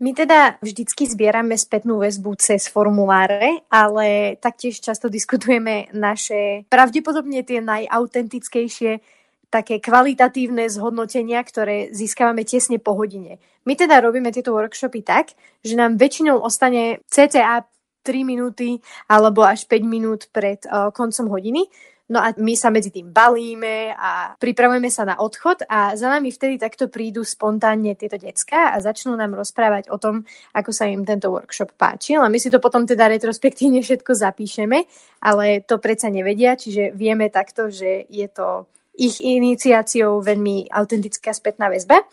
My 0.00 0.12
teda 0.12 0.60
vždycky 0.60 1.08
zbierame 1.08 1.56
spätnú 1.56 2.04
väzbu 2.04 2.36
cez 2.36 2.68
formuláre, 2.68 3.64
ale 3.72 4.36
taktiež 4.40 4.80
často 4.80 5.08
diskutujeme 5.08 5.88
naše 5.96 6.68
pravdepodobne 6.68 7.44
tie 7.44 7.64
najautentickejšie 7.64 9.19
také 9.50 9.82
kvalitatívne 9.82 10.70
zhodnotenia, 10.70 11.42
ktoré 11.42 11.90
získavame 11.90 12.46
tesne 12.46 12.78
po 12.78 12.94
hodine. 12.94 13.42
My 13.66 13.74
teda 13.74 13.98
robíme 14.00 14.30
tieto 14.30 14.54
workshopy 14.54 15.02
tak, 15.02 15.34
že 15.60 15.74
nám 15.74 15.98
väčšinou 15.98 16.38
ostane 16.40 17.02
cca 17.10 17.66
3 18.00 18.24
minúty 18.24 18.80
alebo 19.10 19.44
až 19.44 19.68
5 19.68 19.84
minút 19.84 20.20
pred 20.32 20.64
uh, 20.64 20.88
koncom 20.94 21.28
hodiny. 21.28 21.68
No 22.10 22.18
a 22.18 22.34
my 22.34 22.58
sa 22.58 22.74
medzi 22.74 22.90
tým 22.90 23.14
balíme 23.14 23.94
a 23.94 24.34
pripravujeme 24.34 24.90
sa 24.90 25.06
na 25.06 25.22
odchod 25.22 25.62
a 25.70 25.94
za 25.94 26.10
nami 26.10 26.34
vtedy 26.34 26.58
takto 26.58 26.90
prídu 26.90 27.22
spontánne 27.22 27.94
tieto 27.94 28.18
decka 28.18 28.74
a 28.74 28.82
začnú 28.82 29.14
nám 29.14 29.38
rozprávať 29.38 29.94
o 29.94 29.96
tom, 30.02 30.26
ako 30.50 30.74
sa 30.74 30.90
im 30.90 31.06
tento 31.06 31.30
workshop 31.30 31.70
páčil. 31.78 32.18
A 32.18 32.26
my 32.26 32.42
si 32.42 32.50
to 32.50 32.58
potom 32.58 32.82
teda 32.82 33.06
retrospektívne 33.06 33.78
všetko 33.78 34.10
zapíšeme, 34.10 34.90
ale 35.22 35.62
to 35.62 35.78
predsa 35.78 36.10
nevedia, 36.10 36.58
čiže 36.58 36.90
vieme 36.98 37.30
takto, 37.30 37.70
že 37.70 38.10
je 38.10 38.26
to 38.26 38.66
ich 39.00 39.24
iniciáciou 39.24 40.20
veľmi 40.20 40.68
autentická 40.68 41.32
spätná 41.32 41.72
väzba. 41.72 42.04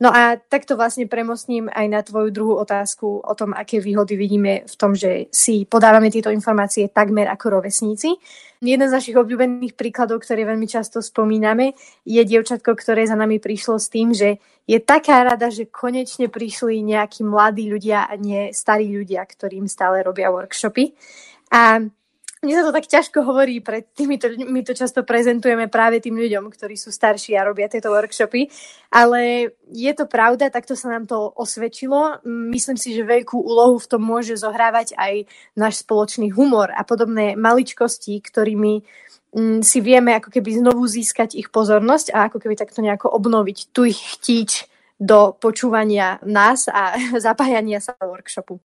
No 0.00 0.08
a 0.08 0.40
takto 0.40 0.80
vlastne 0.80 1.04
premostním 1.04 1.68
aj 1.68 1.86
na 1.92 2.00
tvoju 2.00 2.32
druhú 2.32 2.56
otázku 2.56 3.20
o 3.20 3.32
tom, 3.36 3.52
aké 3.52 3.84
výhody 3.84 4.16
vidíme 4.16 4.64
v 4.64 4.74
tom, 4.80 4.96
že 4.96 5.28
si 5.28 5.68
podávame 5.68 6.08
tieto 6.08 6.32
informácie 6.32 6.88
takmer 6.88 7.28
ako 7.28 7.60
rovesníci. 7.60 8.16
Jeden 8.64 8.88
z 8.88 8.96
našich 8.96 9.12
obľúbených 9.12 9.76
príkladov, 9.76 10.24
ktoré 10.24 10.48
veľmi 10.48 10.64
často 10.64 11.04
spomíname, 11.04 11.76
je 12.08 12.24
dievčatko, 12.24 12.72
ktoré 12.80 13.04
za 13.04 13.12
nami 13.12 13.44
prišlo 13.44 13.76
s 13.76 13.92
tým, 13.92 14.16
že 14.16 14.40
je 14.64 14.80
taká 14.80 15.20
rada, 15.20 15.52
že 15.52 15.68
konečne 15.68 16.32
prišli 16.32 16.80
nejakí 16.80 17.20
mladí 17.20 17.68
ľudia 17.68 18.08
a 18.08 18.16
nie 18.16 18.56
starí 18.56 18.88
ľudia, 18.88 19.20
ktorým 19.28 19.68
stále 19.68 20.00
robia 20.00 20.32
workshopy. 20.32 20.96
A 21.52 21.84
mne 22.40 22.54
sa 22.56 22.64
to 22.64 22.72
tak 22.72 22.88
ťažko 22.88 23.20
hovorí, 23.20 23.60
pred 23.60 23.84
týmito, 23.92 24.32
my 24.32 24.64
to 24.64 24.72
často 24.72 25.04
prezentujeme 25.04 25.68
práve 25.68 26.00
tým 26.00 26.16
ľuďom, 26.16 26.48
ktorí 26.48 26.72
sú 26.72 26.88
starší 26.88 27.36
a 27.36 27.44
robia 27.44 27.68
tieto 27.68 27.92
workshopy, 27.92 28.48
ale 28.88 29.52
je 29.68 29.92
to 29.92 30.08
pravda, 30.08 30.48
takto 30.48 30.72
sa 30.72 30.88
nám 30.88 31.04
to 31.04 31.20
osvedčilo. 31.36 32.24
Myslím 32.24 32.80
si, 32.80 32.96
že 32.96 33.04
veľkú 33.04 33.36
úlohu 33.36 33.76
v 33.76 33.88
tom 33.92 34.00
môže 34.00 34.40
zohrávať 34.40 34.96
aj 34.96 35.28
náš 35.52 35.84
spoločný 35.84 36.32
humor 36.32 36.72
a 36.72 36.80
podobné 36.80 37.36
maličkosti, 37.36 38.16
ktorými 38.24 38.88
mm, 39.36 39.60
si 39.60 39.84
vieme 39.84 40.16
ako 40.16 40.32
keby 40.32 40.64
znovu 40.64 40.88
získať 40.88 41.36
ich 41.36 41.52
pozornosť 41.52 42.16
a 42.16 42.32
ako 42.32 42.40
keby 42.40 42.56
takto 42.56 42.80
nejako 42.80 43.12
obnoviť 43.20 43.68
tu 43.76 43.84
ich 43.84 44.00
chtíč 44.00 44.64
do 44.96 45.36
počúvania 45.36 46.16
nás 46.24 46.72
a 46.72 46.96
zapájania 47.20 47.84
sa 47.84 47.92
do 48.00 48.08
workshopu. 48.08 48.64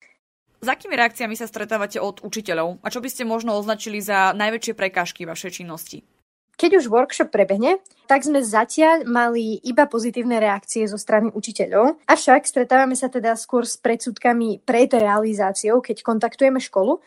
S 0.62 0.70
akými 0.70 0.94
reakciami 0.94 1.34
sa 1.34 1.50
stretávate 1.50 1.98
od 1.98 2.22
učiteľov? 2.22 2.86
A 2.86 2.94
čo 2.94 3.02
by 3.02 3.10
ste 3.10 3.26
možno 3.26 3.58
označili 3.58 3.98
za 3.98 4.30
najväčšie 4.38 4.78
prekážky 4.78 5.26
vašej 5.26 5.58
činnosti? 5.58 6.06
Keď 6.54 6.78
už 6.78 6.94
workshop 6.94 7.34
prebehne, 7.34 7.82
tak 8.06 8.22
sme 8.22 8.46
zatiaľ 8.46 9.10
mali 9.10 9.58
iba 9.66 9.90
pozitívne 9.90 10.38
reakcie 10.38 10.86
zo 10.86 11.02
strany 11.02 11.34
učiteľov, 11.34 11.98
avšak 12.06 12.46
stretávame 12.46 12.94
sa 12.94 13.10
teda 13.10 13.34
skôr 13.34 13.66
s 13.66 13.82
predsudkami 13.82 14.62
pred 14.62 14.94
realizáciou, 14.94 15.82
keď 15.82 16.06
kontaktujeme 16.06 16.62
školu 16.62 17.02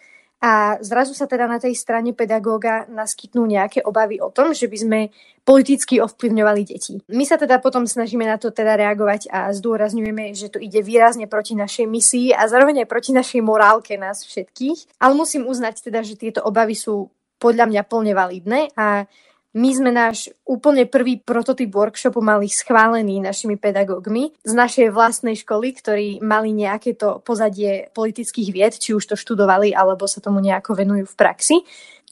a 0.45 0.77
zrazu 0.85 1.17
sa 1.17 1.25
teda 1.25 1.49
na 1.49 1.57
tej 1.57 1.73
strane 1.73 2.13
pedagóga 2.13 2.85
naskytnú 2.93 3.49
nejaké 3.49 3.81
obavy 3.81 4.21
o 4.21 4.29
tom, 4.29 4.53
že 4.53 4.69
by 4.69 4.77
sme 4.77 5.01
politicky 5.41 6.05
ovplyvňovali 6.05 6.63
deti. 6.69 7.01
My 7.09 7.25
sa 7.25 7.41
teda 7.41 7.65
potom 7.65 7.89
snažíme 7.89 8.29
na 8.29 8.37
to 8.37 8.53
teda 8.53 8.77
reagovať 8.77 9.33
a 9.33 9.49
zdôrazňujeme, 9.57 10.37
že 10.37 10.53
to 10.53 10.61
ide 10.61 10.85
výrazne 10.85 11.25
proti 11.33 11.57
našej 11.57 11.89
misii 11.89 12.37
a 12.37 12.45
zároveň 12.45 12.85
aj 12.85 12.93
proti 12.93 13.17
našej 13.17 13.41
morálke 13.41 13.97
nás 13.97 14.21
všetkých. 14.29 15.01
Ale 15.01 15.17
musím 15.17 15.49
uznať 15.49 15.81
teda, 15.81 16.05
že 16.05 16.21
tieto 16.21 16.45
obavy 16.45 16.77
sú 16.77 17.09
podľa 17.41 17.65
mňa 17.65 17.83
plne 17.89 18.13
validné 18.13 18.61
a 18.77 19.09
my 19.55 19.71
sme 19.71 19.95
náš 19.95 20.35
úplne 20.43 20.83
prvý 20.91 21.23
prototyp 21.23 21.71
workshopu 21.71 22.19
mali 22.19 22.51
schválený 22.51 23.23
našimi 23.23 23.55
pedagógmi 23.55 24.35
z 24.43 24.53
našej 24.53 24.91
vlastnej 24.91 25.39
školy, 25.39 25.71
ktorí 25.79 26.09
mali 26.19 26.51
nejaké 26.51 26.99
to 26.99 27.23
pozadie 27.23 27.87
politických 27.95 28.51
vied, 28.51 28.75
či 28.75 28.99
už 28.99 29.15
to 29.15 29.17
študovali, 29.17 29.71
alebo 29.71 30.11
sa 30.11 30.19
tomu 30.19 30.43
nejako 30.43 30.75
venujú 30.75 31.07
v 31.07 31.19
praxi. 31.19 31.57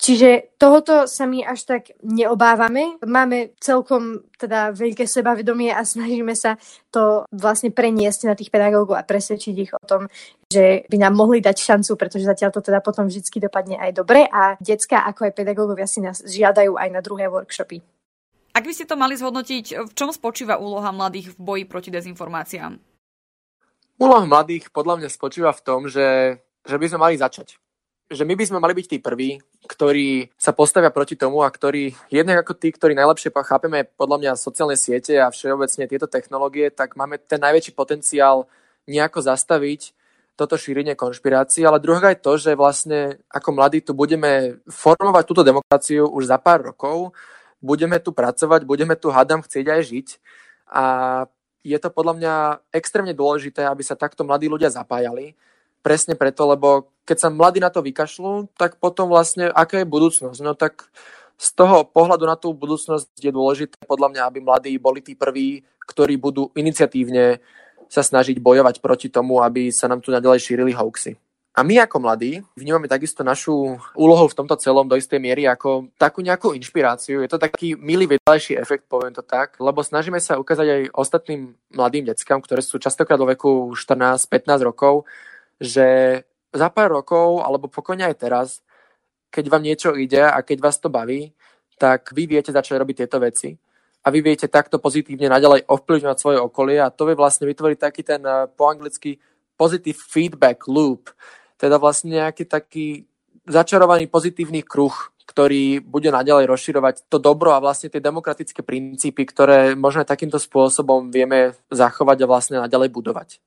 Čiže 0.03 0.59
tohoto 0.59 1.07
sa 1.07 1.31
my 1.31 1.47
až 1.47 1.63
tak 1.63 1.95
neobávame. 2.03 2.99
Máme 3.07 3.55
celkom 3.63 4.27
teda 4.35 4.75
veľké 4.75 5.07
sebavedomie 5.07 5.71
a 5.71 5.87
snažíme 5.95 6.35
sa 6.35 6.59
to 6.91 7.23
vlastne 7.31 7.71
preniesť 7.71 8.27
na 8.27 8.35
tých 8.35 8.51
pedagógov 8.51 8.99
a 8.99 9.07
presvedčiť 9.07 9.55
ich 9.55 9.71
o 9.71 9.83
tom, 9.87 10.11
že 10.51 10.83
by 10.91 10.99
nám 10.99 11.15
mohli 11.15 11.39
dať 11.39 11.55
šancu, 11.55 11.95
pretože 11.95 12.27
zatiaľ 12.27 12.51
to 12.51 12.67
teda 12.67 12.83
potom 12.83 13.07
vždy 13.07 13.47
dopadne 13.47 13.79
aj 13.79 14.03
dobre 14.03 14.27
a 14.27 14.59
detská 14.59 15.07
ako 15.07 15.31
aj 15.31 15.39
pedagógovia 15.39 15.87
si 15.87 16.03
nás 16.03 16.19
žiadajú 16.27 16.75
aj 16.75 16.89
na 16.91 16.99
druhé 16.99 17.31
workshopy. 17.31 17.79
Ak 18.53 18.67
by 18.67 18.75
ste 18.75 18.91
to 18.91 18.99
mali 18.99 19.15
zhodnotiť, 19.15 19.87
v 19.87 19.93
čom 19.95 20.11
spočíva 20.11 20.59
úloha 20.59 20.91
mladých 20.91 21.33
v 21.33 21.39
boji 21.39 21.65
proti 21.65 21.95
dezinformáciám? 21.95 22.75
Úloha 24.03 24.27
mladých 24.27 24.75
podľa 24.75 24.99
mňa 24.99 25.09
spočíva 25.15 25.55
v 25.55 25.63
tom, 25.63 25.87
že, 25.87 26.43
že 26.67 26.77
by 26.77 26.87
sme 26.91 26.99
mali 27.01 27.15
začať 27.17 27.62
že 28.13 28.29
my 28.29 28.37
by 28.37 28.45
sme 28.45 28.59
mali 28.61 28.77
byť 28.77 28.87
tí 28.87 28.99
prví, 29.01 29.41
ktorí 29.65 30.31
sa 30.37 30.53
postavia 30.53 30.93
proti 30.93 31.17
tomu 31.17 31.41
a 31.43 31.51
ktorí, 31.51 31.97
jednak 32.13 32.45
ako 32.45 32.53
tí, 32.55 32.69
ktorí 32.71 32.93
najlepšie 32.93 33.33
chápeme 33.33 33.89
podľa 33.97 34.17
mňa 34.21 34.33
sociálne 34.37 34.77
siete 34.77 35.17
a 35.17 35.33
všeobecne 35.33 35.89
tieto 35.89 36.07
technológie, 36.07 36.69
tak 36.69 36.95
máme 36.95 37.17
ten 37.19 37.41
najväčší 37.41 37.73
potenciál 37.73 38.47
nejako 38.85 39.25
zastaviť 39.25 39.97
toto 40.37 40.57
šírenie 40.57 40.97
konšpirácií, 40.97 41.65
ale 41.65 41.81
druhá 41.81 42.13
je 42.13 42.25
to, 42.25 42.33
že 42.41 42.57
vlastne 42.57 43.21
ako 43.29 43.49
mladí 43.53 43.85
tu 43.85 43.93
budeme 43.93 44.61
formovať 44.65 45.25
túto 45.29 45.43
demokraciu 45.45 46.09
už 46.09 46.29
za 46.29 46.41
pár 46.41 46.73
rokov, 46.73 47.13
budeme 47.61 48.01
tu 48.01 48.17
pracovať, 48.17 48.65
budeme 48.65 48.97
tu 48.97 49.13
hádam 49.13 49.45
chcieť 49.45 49.67
aj 49.69 49.81
žiť. 49.87 50.09
A 50.73 50.85
je 51.63 51.79
to 51.79 51.89
podľa 51.95 52.15
mňa 52.19 52.35
extrémne 52.75 53.15
dôležité, 53.15 53.69
aby 53.69 53.85
sa 53.87 53.95
takto 53.95 54.27
mladí 54.27 54.51
ľudia 54.51 54.73
zapájali, 54.73 55.39
presne 55.83 56.15
preto, 56.15 56.47
lebo 56.47 56.89
keď 57.03 57.17
sa 57.19 57.29
mladí 57.29 57.59
na 57.59 57.69
to 57.69 57.83
vykašľú, 57.83 58.55
tak 58.55 58.79
potom 58.79 59.11
vlastne 59.11 59.51
aká 59.51 59.83
je 59.83 59.87
budúcnosť? 59.91 60.39
No 60.41 60.55
tak 60.55 60.89
z 61.37 61.49
toho 61.59 61.83
pohľadu 61.83 62.25
na 62.25 62.39
tú 62.39 62.55
budúcnosť 62.55 63.19
je 63.19 63.35
dôležité 63.35 63.75
podľa 63.83 64.15
mňa, 64.15 64.23
aby 64.31 64.39
mladí 64.39 64.73
boli 64.79 65.03
tí 65.03 65.19
prví, 65.19 65.67
ktorí 65.83 66.15
budú 66.15 66.55
iniciatívne 66.55 67.43
sa 67.91 68.01
snažiť 68.01 68.39
bojovať 68.39 68.81
proti 68.81 69.11
tomu, 69.11 69.43
aby 69.43 69.69
sa 69.69 69.91
nám 69.91 70.01
tu 70.01 70.15
nadalej 70.15 70.41
šírili 70.41 70.73
hoaxy. 70.73 71.19
A 71.53 71.61
my 71.61 71.85
ako 71.85 72.01
mladí 72.01 72.41
vnímame 72.57 72.89
takisto 72.89 73.21
našu 73.21 73.77
úlohu 73.93 74.25
v 74.25 74.37
tomto 74.41 74.57
celom 74.57 74.89
do 74.89 74.97
istej 74.97 75.21
miery 75.21 75.45
ako 75.45 75.93
takú 76.01 76.25
nejakú 76.25 76.57
inšpiráciu. 76.57 77.21
Je 77.21 77.29
to 77.29 77.37
taký 77.37 77.77
milý 77.77 78.09
vedľajší 78.17 78.57
efekt, 78.57 78.89
poviem 78.89 79.13
to 79.13 79.21
tak, 79.21 79.61
lebo 79.61 79.85
snažíme 79.85 80.17
sa 80.17 80.41
ukázať 80.41 80.65
aj 80.65 80.83
ostatným 80.97 81.53
mladým 81.77 82.09
deckám, 82.09 82.41
ktoré 82.41 82.65
sú 82.65 82.81
častokrát 82.81 83.21
do 83.21 83.29
veku 83.29 83.77
14-15 83.77 84.65
rokov, 84.65 85.05
že 85.63 85.87
za 86.51 86.69
pár 86.75 86.91
rokov, 86.91 87.47
alebo 87.47 87.71
pokojne 87.71 88.11
aj 88.11 88.17
teraz, 88.19 88.49
keď 89.31 89.49
vám 89.49 89.63
niečo 89.63 89.95
ide 89.95 90.21
a 90.21 90.43
keď 90.43 90.59
vás 90.59 90.77
to 90.83 90.91
baví, 90.91 91.33
tak 91.79 92.11
vy 92.13 92.27
viete 92.27 92.51
začať 92.51 92.83
robiť 92.83 92.97
tieto 93.07 93.23
veci 93.23 93.57
a 94.03 94.11
vy 94.11 94.21
viete 94.21 94.51
takto 94.51 94.83
pozitívne 94.83 95.31
naďalej 95.31 95.65
ovplyvňovať 95.71 96.19
svoje 96.19 96.39
okolie 96.43 96.83
a 96.83 96.91
to 96.91 97.07
vie 97.07 97.15
vlastne 97.15 97.47
vytvoriť 97.47 97.79
taký 97.79 98.03
ten 98.03 98.23
eh, 98.27 98.51
po 98.51 98.67
anglicky 98.69 99.23
positive 99.55 99.97
feedback 99.97 100.67
loop, 100.67 101.15
teda 101.55 101.79
vlastne 101.79 102.19
nejaký 102.19 102.51
taký 102.51 103.07
začarovaný 103.47 104.11
pozitívny 104.11 104.67
kruh, 104.67 104.95
ktorý 105.23 105.79
bude 105.79 106.11
naďalej 106.11 106.51
rozširovať 106.51 106.95
to 107.07 107.23
dobro 107.23 107.55
a 107.55 107.63
vlastne 107.63 107.91
tie 107.91 108.03
demokratické 108.03 108.67
princípy, 108.67 109.23
ktoré 109.23 109.79
možno 109.79 110.03
takýmto 110.03 110.43
spôsobom 110.43 111.15
vieme 111.15 111.55
zachovať 111.71 112.27
a 112.27 112.31
vlastne 112.31 112.57
naďalej 112.59 112.91
budovať. 112.91 113.39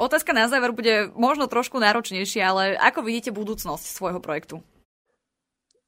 Otázka 0.00 0.32
na 0.32 0.48
záver 0.48 0.72
bude 0.72 1.12
možno 1.12 1.44
trošku 1.44 1.76
náročnejšia, 1.76 2.40
ale 2.48 2.72
ako 2.80 3.04
vidíte 3.04 3.36
budúcnosť 3.36 3.84
svojho 3.84 4.16
projektu? 4.16 4.64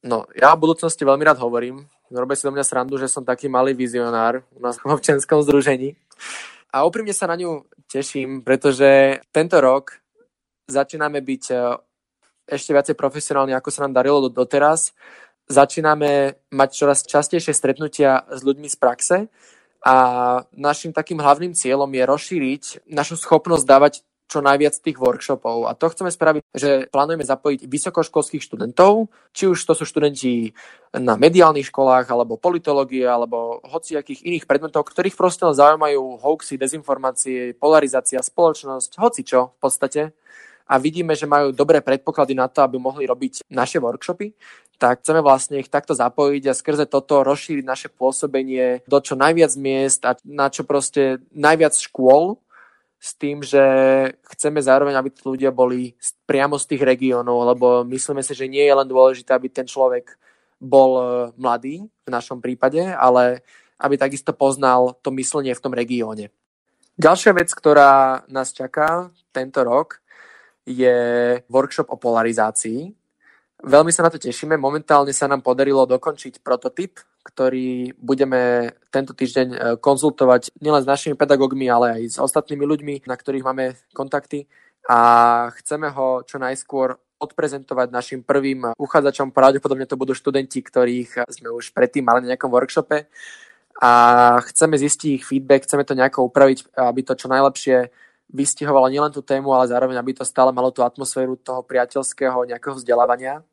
No, 0.05 0.29
ja 0.37 0.53
o 0.53 0.61
budúcnosti 0.61 1.01
veľmi 1.01 1.25
rád 1.25 1.41
hovorím. 1.41 1.89
Robia 2.13 2.37
si 2.37 2.45
do 2.45 2.53
mňa 2.53 2.61
srandu, 2.61 3.01
že 3.01 3.09
som 3.09 3.25
taký 3.25 3.49
malý 3.49 3.73
vizionár 3.73 4.45
u 4.53 4.61
nás 4.61 4.77
v 4.77 4.93
občianskom 4.93 5.41
združení. 5.41 5.97
A 6.69 6.85
úprimne 6.85 7.17
sa 7.17 7.25
na 7.25 7.41
ňu 7.41 7.65
teším, 7.89 8.45
pretože 8.45 9.25
tento 9.33 9.57
rok 9.65 9.97
začíname 10.69 11.25
byť 11.25 11.45
e, 11.49 11.57
ešte 12.53 12.77
viacej 12.77 12.97
profesionálni, 13.01 13.57
ako 13.57 13.73
sa 13.73 13.89
nám 13.89 13.97
darilo 13.97 14.29
doteraz. 14.29 14.93
Začíname 15.49 16.37
mať 16.53 16.69
čoraz 16.77 17.09
častejšie 17.09 17.57
stretnutia 17.57 18.29
s 18.29 18.45
ľuďmi 18.45 18.69
z 18.69 18.77
praxe 18.77 19.17
a 19.83 19.95
našim 20.55 20.95
takým 20.95 21.19
hlavným 21.19 21.59
cieľom 21.59 21.91
je 21.91 22.03
rozšíriť 22.07 22.65
našu 22.87 23.19
schopnosť 23.19 23.67
dávať 23.67 23.95
čo 24.33 24.41
najviac 24.41 24.73
tých 24.81 24.97
workshopov. 24.97 25.69
A 25.69 25.77
to 25.77 25.93
chceme 25.93 26.09
spraviť, 26.09 26.43
že 26.57 26.89
plánujeme 26.89 27.21
zapojiť 27.21 27.69
vysokoškolských 27.69 28.41
študentov, 28.41 29.13
či 29.37 29.45
už 29.45 29.61
to 29.61 29.77
sú 29.77 29.85
študenti 29.85 30.57
na 30.97 31.21
mediálnych 31.21 31.69
školách, 31.69 32.09
alebo 32.09 32.41
politológie, 32.41 33.05
alebo 33.05 33.61
hociakých 33.61 34.25
iných 34.25 34.49
predmetov, 34.49 34.89
ktorých 34.89 35.21
proste 35.21 35.45
zaujímajú 35.45 36.25
hoaxy, 36.25 36.57
dezinformácie, 36.57 37.53
polarizácia, 37.61 38.25
spoločnosť, 38.25 38.97
hoci 38.97 39.21
čo 39.21 39.53
v 39.53 39.59
podstate 39.61 40.03
a 40.73 40.81
vidíme, 40.81 41.13
že 41.13 41.29
majú 41.29 41.53
dobré 41.53 41.85
predpoklady 41.85 42.33
na 42.33 42.49
to, 42.49 42.65
aby 42.65 42.81
mohli 42.81 43.05
robiť 43.05 43.45
naše 43.53 43.77
workshopy, 43.77 44.33
tak 44.81 45.05
chceme 45.05 45.21
vlastne 45.21 45.61
ich 45.61 45.69
takto 45.69 45.93
zapojiť 45.93 46.49
a 46.49 46.57
skrze 46.57 46.89
toto 46.89 47.21
rozšíriť 47.21 47.65
naše 47.69 47.93
pôsobenie 47.93 48.81
do 48.89 48.99
čo 49.05 49.13
najviac 49.13 49.53
miest 49.61 50.01
a 50.09 50.17
na 50.25 50.49
čo 50.49 50.65
proste 50.65 51.21
najviac 51.37 51.77
škôl, 51.77 52.41
s 53.03 53.19
tým, 53.19 53.43
že 53.43 53.59
chceme 54.31 54.63
zároveň, 54.63 54.95
aby 54.95 55.11
tí 55.11 55.27
ľudia 55.27 55.51
boli 55.51 55.99
priamo 56.23 56.55
z 56.55 56.71
tých 56.71 56.87
regiónov, 56.87 57.51
lebo 57.51 57.67
myslíme 57.83 58.23
si, 58.23 58.31
že 58.31 58.47
nie 58.47 58.63
je 58.63 58.79
len 58.79 58.87
dôležité, 58.87 59.35
aby 59.35 59.51
ten 59.51 59.67
človek 59.67 60.15
bol 60.63 60.91
e, 60.95 61.03
mladý 61.35 61.91
v 62.07 62.11
našom 62.15 62.39
prípade, 62.39 62.79
ale 62.95 63.43
aby 63.83 63.99
takisto 63.99 64.31
poznal 64.31 64.95
to 65.03 65.11
myslenie 65.19 65.51
v 65.51 65.63
tom 65.67 65.75
regióne. 65.75 66.31
Ďalšia 66.95 67.35
vec, 67.35 67.51
ktorá 67.51 68.23
nás 68.31 68.55
čaká 68.55 69.11
tento 69.35 69.67
rok, 69.67 69.99
je 70.67 70.97
workshop 71.51 71.91
o 71.91 71.97
polarizácii. 71.97 72.95
Veľmi 73.63 73.95
sa 73.95 74.03
na 74.03 74.11
to 74.11 74.19
tešíme. 74.19 74.59
Momentálne 74.59 75.15
sa 75.15 75.31
nám 75.31 75.47
podarilo 75.47 75.87
dokončiť 75.87 76.43
prototyp, 76.43 76.99
ktorý 77.23 77.95
budeme 77.95 78.75
tento 78.91 79.15
týždeň 79.15 79.49
e, 79.55 79.59
konzultovať 79.79 80.51
nielen 80.59 80.83
s 80.83 80.91
našimi 80.91 81.15
pedagógmi, 81.15 81.71
ale 81.71 81.87
aj 81.95 82.03
s 82.11 82.19
ostatnými 82.19 82.67
ľuďmi, 82.67 82.95
na 83.07 83.15
ktorých 83.15 83.47
máme 83.47 83.79
kontakty. 83.95 84.51
A 84.91 84.99
chceme 85.63 85.95
ho 85.95 86.27
čo 86.27 86.43
najskôr 86.43 86.99
odprezentovať 87.23 87.95
našim 87.95 88.21
prvým 88.27 88.75
uchádzačom. 88.75 89.31
Pravdepodobne 89.31 89.87
to 89.87 89.95
budú 89.95 90.11
študenti, 90.11 90.59
ktorých 90.59 91.31
sme 91.31 91.55
už 91.55 91.71
predtým 91.71 92.03
mali 92.03 92.27
na 92.27 92.35
nejakom 92.35 92.51
workshope. 92.51 93.07
A 93.79 93.91
chceme 94.51 94.75
zistiť 94.75 95.23
ich 95.23 95.25
feedback, 95.27 95.63
chceme 95.71 95.87
to 95.87 95.95
nejako 95.95 96.27
upraviť, 96.27 96.75
aby 96.75 97.01
to 97.07 97.15
čo 97.15 97.31
najlepšie 97.31 97.95
vystihovalo 98.33 98.89
nielen 98.89 99.13
tú 99.13 99.21
tému, 99.21 99.53
ale 99.53 99.69
zároveň, 99.69 100.01
aby 100.01 100.17
to 100.17 100.25
stále 100.25 100.51
malo 100.51 100.73
tú 100.73 100.81
atmosféru 100.81 101.37
toho 101.37 101.61
priateľského 101.63 102.49
nejakého 102.49 102.75
vzdelávania. 102.75 103.45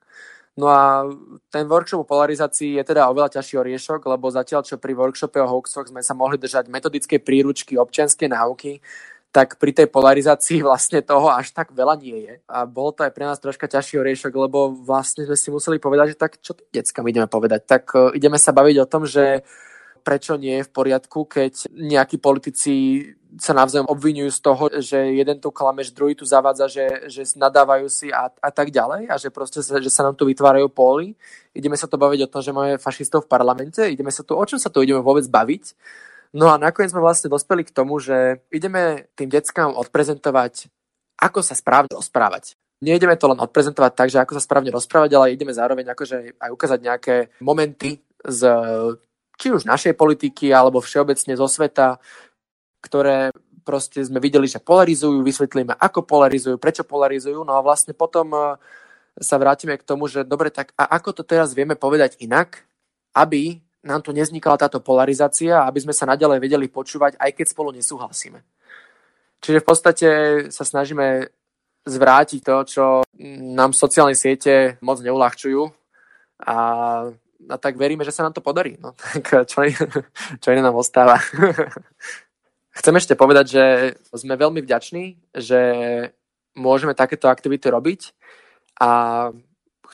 No 0.60 0.68
a 0.68 1.08
ten 1.52 1.68
workshop 1.68 2.04
o 2.04 2.10
polarizácii 2.10 2.76
je 2.80 2.84
teda 2.84 3.08
oveľa 3.08 3.39
ťažší 3.39 3.60
oriešok, 3.63 4.04
lebo 4.12 4.28
zatiaľ, 4.28 4.68
čo 4.68 4.76
pri 4.76 4.92
workshope 4.92 5.39
o 5.39 5.48
hoaxoch 5.48 5.88
sme 5.88 6.04
sa 6.04 6.12
mohli 6.12 6.36
držať 6.36 6.68
metodické 6.68 7.15
príručky 7.20 7.80
občianskej 7.80 8.28
náuky, 8.28 8.84
tak 9.30 9.62
pri 9.62 9.72
tej 9.72 9.88
polarizácii 9.88 10.60
vlastne 10.68 11.06
toho 11.06 11.30
až 11.30 11.54
tak 11.54 11.72
veľa 11.72 11.96
nie 12.02 12.28
je. 12.28 12.34
A 12.50 12.65
bolo 12.65 12.92
to 12.92 13.06
aj 13.06 13.13
pre 13.13 13.24
nás 13.24 13.39
troška 13.39 13.70
ťažší 13.70 14.02
oriešok, 14.02 14.34
lebo 14.36 14.74
vlastne 14.74 15.24
sme 15.24 15.38
si 15.38 15.48
museli 15.48 15.78
povedať, 15.78 16.18
že 16.18 16.18
tak 16.20 16.42
čo 16.44 16.58
deckám 16.74 17.08
ideme 17.08 17.30
povedať? 17.30 17.62
Tak 17.63 17.84
uh, 17.96 18.12
ideme 18.12 18.36
sa 18.42 18.52
baviť 18.52 18.76
o 18.84 18.89
tom, 18.89 19.06
že 19.06 19.46
prečo 20.00 20.40
nie 20.40 20.60
je 20.60 20.68
v 20.68 20.74
poriadku, 20.74 21.28
keď 21.28 21.68
nejakí 21.70 22.18
politici 22.18 23.04
sa 23.38 23.54
navzájom 23.54 23.86
obvinujú 23.86 24.34
z 24.34 24.40
toho, 24.42 24.64
že 24.82 24.98
jeden 25.14 25.38
tu 25.38 25.54
klameš, 25.54 25.94
druhý 25.94 26.18
tu 26.18 26.26
zavádza, 26.26 26.66
že, 26.66 26.86
že 27.06 27.22
nadávajú 27.38 27.86
si 27.86 28.10
a, 28.10 28.34
a 28.34 28.50
tak 28.50 28.74
ďalej 28.74 29.06
a 29.06 29.16
že 29.22 29.30
proste 29.30 29.62
sa, 29.62 29.78
že 29.78 29.94
sa 29.94 30.02
nám 30.02 30.18
tu 30.18 30.26
vytvárajú 30.26 30.66
póly. 30.74 31.14
Ideme 31.54 31.78
sa 31.78 31.86
to 31.86 32.02
baviť 32.02 32.26
o 32.26 32.32
tom, 32.32 32.42
že 32.42 32.56
máme 32.56 32.82
fašistov 32.82 33.30
v 33.30 33.32
parlamente, 33.32 33.86
ideme 33.86 34.10
sa 34.10 34.26
tu, 34.26 34.34
o 34.34 34.46
čom 34.50 34.58
sa 34.58 34.74
tu 34.74 34.82
ideme 34.82 35.06
vôbec 35.06 35.30
baviť. 35.30 35.78
No 36.34 36.50
a 36.50 36.58
nakoniec 36.58 36.90
sme 36.90 37.06
vlastne 37.06 37.30
dospeli 37.30 37.66
k 37.66 37.74
tomu, 37.74 38.02
že 38.02 38.42
ideme 38.50 39.10
tým 39.14 39.30
deckám 39.30 39.78
odprezentovať, 39.78 40.70
ako 41.22 41.46
sa 41.46 41.54
správne 41.54 41.94
rozprávať. 41.94 42.58
Nejdeme 42.80 43.20
to 43.20 43.28
len 43.30 43.44
odprezentovať 43.44 43.92
tak, 43.94 44.08
že 44.08 44.22
ako 44.24 44.40
sa 44.40 44.46
správne 44.46 44.72
rozprávať, 44.72 45.10
ale 45.14 45.36
ideme 45.36 45.52
zároveň 45.52 45.92
akože 45.92 46.40
aj 46.40 46.50
ukázať 46.50 46.80
nejaké 46.80 47.16
momenty 47.44 48.00
z 48.24 48.42
či 49.39 49.56
už 49.56 49.63
našej 49.63 49.95
politiky, 49.95 50.52
alebo 50.52 50.84
všeobecne 50.84 51.34
zo 51.39 51.47
sveta, 51.47 52.04
ktoré 52.84 53.32
proste 53.63 54.04
sme 54.04 54.19
videli, 54.19 54.52
že 54.52 54.60
polarizujú, 54.60 55.23
vysvetlíme, 55.23 55.80
ako 55.80 56.04
polarizujú, 56.04 56.60
prečo 56.60 56.84
polarizujú, 56.84 57.47
no 57.47 57.56
a 57.56 57.63
vlastne 57.63 57.95
potom 57.95 58.34
e, 58.36 58.39
sa 59.21 59.39
vrátime 59.39 59.80
k 59.80 59.88
tomu, 59.88 60.12
že 60.12 60.28
dobre, 60.28 60.49
tak 60.49 60.75
a 60.75 60.89
ako 60.99 61.21
to 61.21 61.23
teraz 61.23 61.56
vieme 61.56 61.80
povedať 61.80 62.19
inak, 62.19 62.65
aby 63.15 63.62
nám 63.86 64.04
tu 64.04 64.12
neznikala 64.12 64.60
táto 64.60 64.84
polarizácia, 64.84 65.63
aby 65.63 65.80
sme 65.80 65.95
sa 65.95 66.10
naďalej 66.10 66.43
vedeli 66.43 66.67
počúvať, 66.67 67.15
aj 67.15 67.32
keď 67.32 67.45
spolu 67.47 67.69
nesúhlasíme. 67.71 68.43
Čiže 69.39 69.63
v 69.63 69.67
podstate 69.67 70.10
sa 70.52 70.67
snažíme 70.67 71.32
zvrátiť 71.88 72.41
to, 72.43 72.56
čo 72.67 72.86
nám 73.56 73.71
sociálne 73.71 74.17
siete 74.17 74.75
moc 74.84 74.99
neulahčujú, 74.99 75.71
a, 76.43 76.58
a 77.50 77.58
tak 77.58 77.76
veríme, 77.76 78.06
že 78.06 78.14
sa 78.14 78.24
nám 78.24 78.38
to 78.38 78.46
podarí. 78.46 78.78
No, 78.78 78.94
tak 79.14 79.50
čo, 79.50 79.66
čo 80.40 80.48
iné 80.54 80.62
nám 80.62 80.78
ostáva. 80.78 81.18
Chcem 82.80 82.96
ešte 82.96 83.18
povedať, 83.18 83.46
že 83.50 83.64
sme 84.16 84.40
veľmi 84.40 84.64
vďační, 84.64 85.36
že 85.36 85.62
môžeme 86.56 86.96
takéto 86.96 87.28
aktivity 87.28 87.68
robiť 87.68 88.16
a 88.80 88.90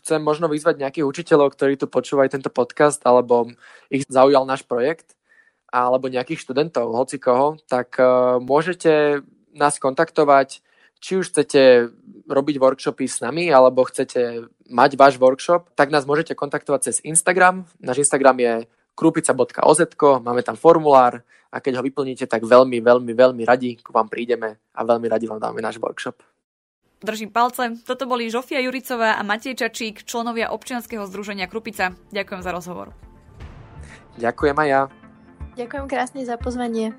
chcem 0.06 0.22
možno 0.22 0.46
vyzvať 0.46 0.78
nejakých 0.78 1.10
učiteľov, 1.10 1.58
ktorí 1.58 1.82
tu 1.82 1.90
počúvajú 1.90 2.30
tento 2.30 2.54
podcast 2.54 3.02
alebo 3.10 3.50
ich 3.90 4.06
zaujal 4.06 4.46
náš 4.46 4.62
projekt 4.70 5.18
alebo 5.66 6.14
nejakých 6.14 6.46
študentov, 6.46 6.94
hoci 6.94 7.18
koho, 7.18 7.58
tak 7.66 7.98
uh, 7.98 8.38
môžete 8.38 9.26
nás 9.58 9.82
kontaktovať, 9.82 10.62
či 11.00 11.20
už 11.20 11.30
chcete 11.32 11.92
robiť 12.26 12.56
workshopy 12.58 13.06
s 13.06 13.22
nami, 13.22 13.52
alebo 13.52 13.86
chcete 13.86 14.50
mať 14.70 14.92
váš 14.98 15.16
workshop, 15.22 15.70
tak 15.78 15.94
nás 15.94 16.10
môžete 16.10 16.34
kontaktovať 16.34 16.92
cez 16.92 16.96
Instagram. 17.06 17.70
Náš 17.78 18.08
Instagram 18.08 18.38
je 18.42 18.54
krupica.oz, 18.96 19.80
máme 20.24 20.42
tam 20.42 20.56
formulár 20.56 21.22
a 21.52 21.58
keď 21.64 21.80
ho 21.80 21.86
vyplníte, 21.86 22.26
tak 22.28 22.44
veľmi, 22.44 22.82
veľmi, 22.82 23.12
veľmi 23.16 23.44
radi 23.46 23.80
k 23.80 23.88
vám 23.92 24.12
prídeme 24.12 24.60
a 24.76 24.82
veľmi 24.84 25.08
radi 25.08 25.28
vám 25.28 25.40
dáme 25.40 25.62
náš 25.62 25.80
workshop. 25.80 26.20
Držím 27.06 27.30
palce. 27.30 27.76
Toto 27.86 28.08
boli 28.08 28.32
Žofia 28.32 28.64
Juricová 28.64 29.20
a 29.20 29.22
Matej 29.22 29.54
Čačík, 29.60 30.08
členovia 30.08 30.50
občianskeho 30.50 31.06
združenia 31.06 31.46
Krupica. 31.46 31.94
Ďakujem 32.10 32.42
za 32.42 32.52
rozhovor. 32.56 32.96
Ďakujem 34.16 34.56
aj 34.56 34.68
ja. 34.68 34.82
Ďakujem 35.60 35.86
krásne 35.92 36.24
za 36.24 36.40
pozvanie. 36.40 36.96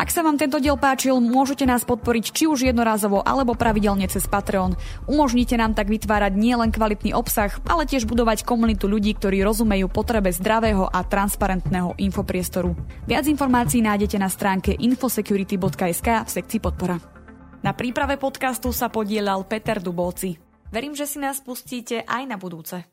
Ak 0.00 0.08
sa 0.08 0.24
vám 0.24 0.40
tento 0.40 0.56
diel 0.56 0.80
páčil, 0.80 1.20
môžete 1.20 1.68
nás 1.68 1.84
podporiť 1.84 2.32
či 2.32 2.48
už 2.48 2.64
jednorázovo 2.64 3.20
alebo 3.20 3.52
pravidelne 3.52 4.08
cez 4.08 4.24
Patreon. 4.24 4.72
Umožnite 5.04 5.60
nám 5.60 5.76
tak 5.76 5.92
vytvárať 5.92 6.40
nielen 6.40 6.72
kvalitný 6.72 7.12
obsah, 7.12 7.52
ale 7.68 7.84
tiež 7.84 8.08
budovať 8.08 8.48
komunitu 8.48 8.88
ľudí, 8.88 9.12
ktorí 9.12 9.44
rozumejú 9.44 9.92
potrebe 9.92 10.32
zdravého 10.32 10.88
a 10.88 11.04
transparentného 11.04 12.00
infopriestoru. 12.00 12.72
Viac 13.04 13.28
informácií 13.28 13.84
nájdete 13.84 14.16
na 14.16 14.32
stránke 14.32 14.72
infosecurity.sk 14.72 16.08
v 16.24 16.30
sekcii 16.32 16.60
podpora. 16.64 16.96
Na 17.60 17.76
príprave 17.76 18.16
podcastu 18.16 18.72
sa 18.72 18.88
podielal 18.88 19.44
Peter 19.44 19.84
Dubovci. 19.84 20.32
Verím, 20.72 20.96
že 20.96 21.04
si 21.04 21.20
nás 21.20 21.44
pustíte 21.44 22.08
aj 22.08 22.24
na 22.24 22.40
budúce. 22.40 22.88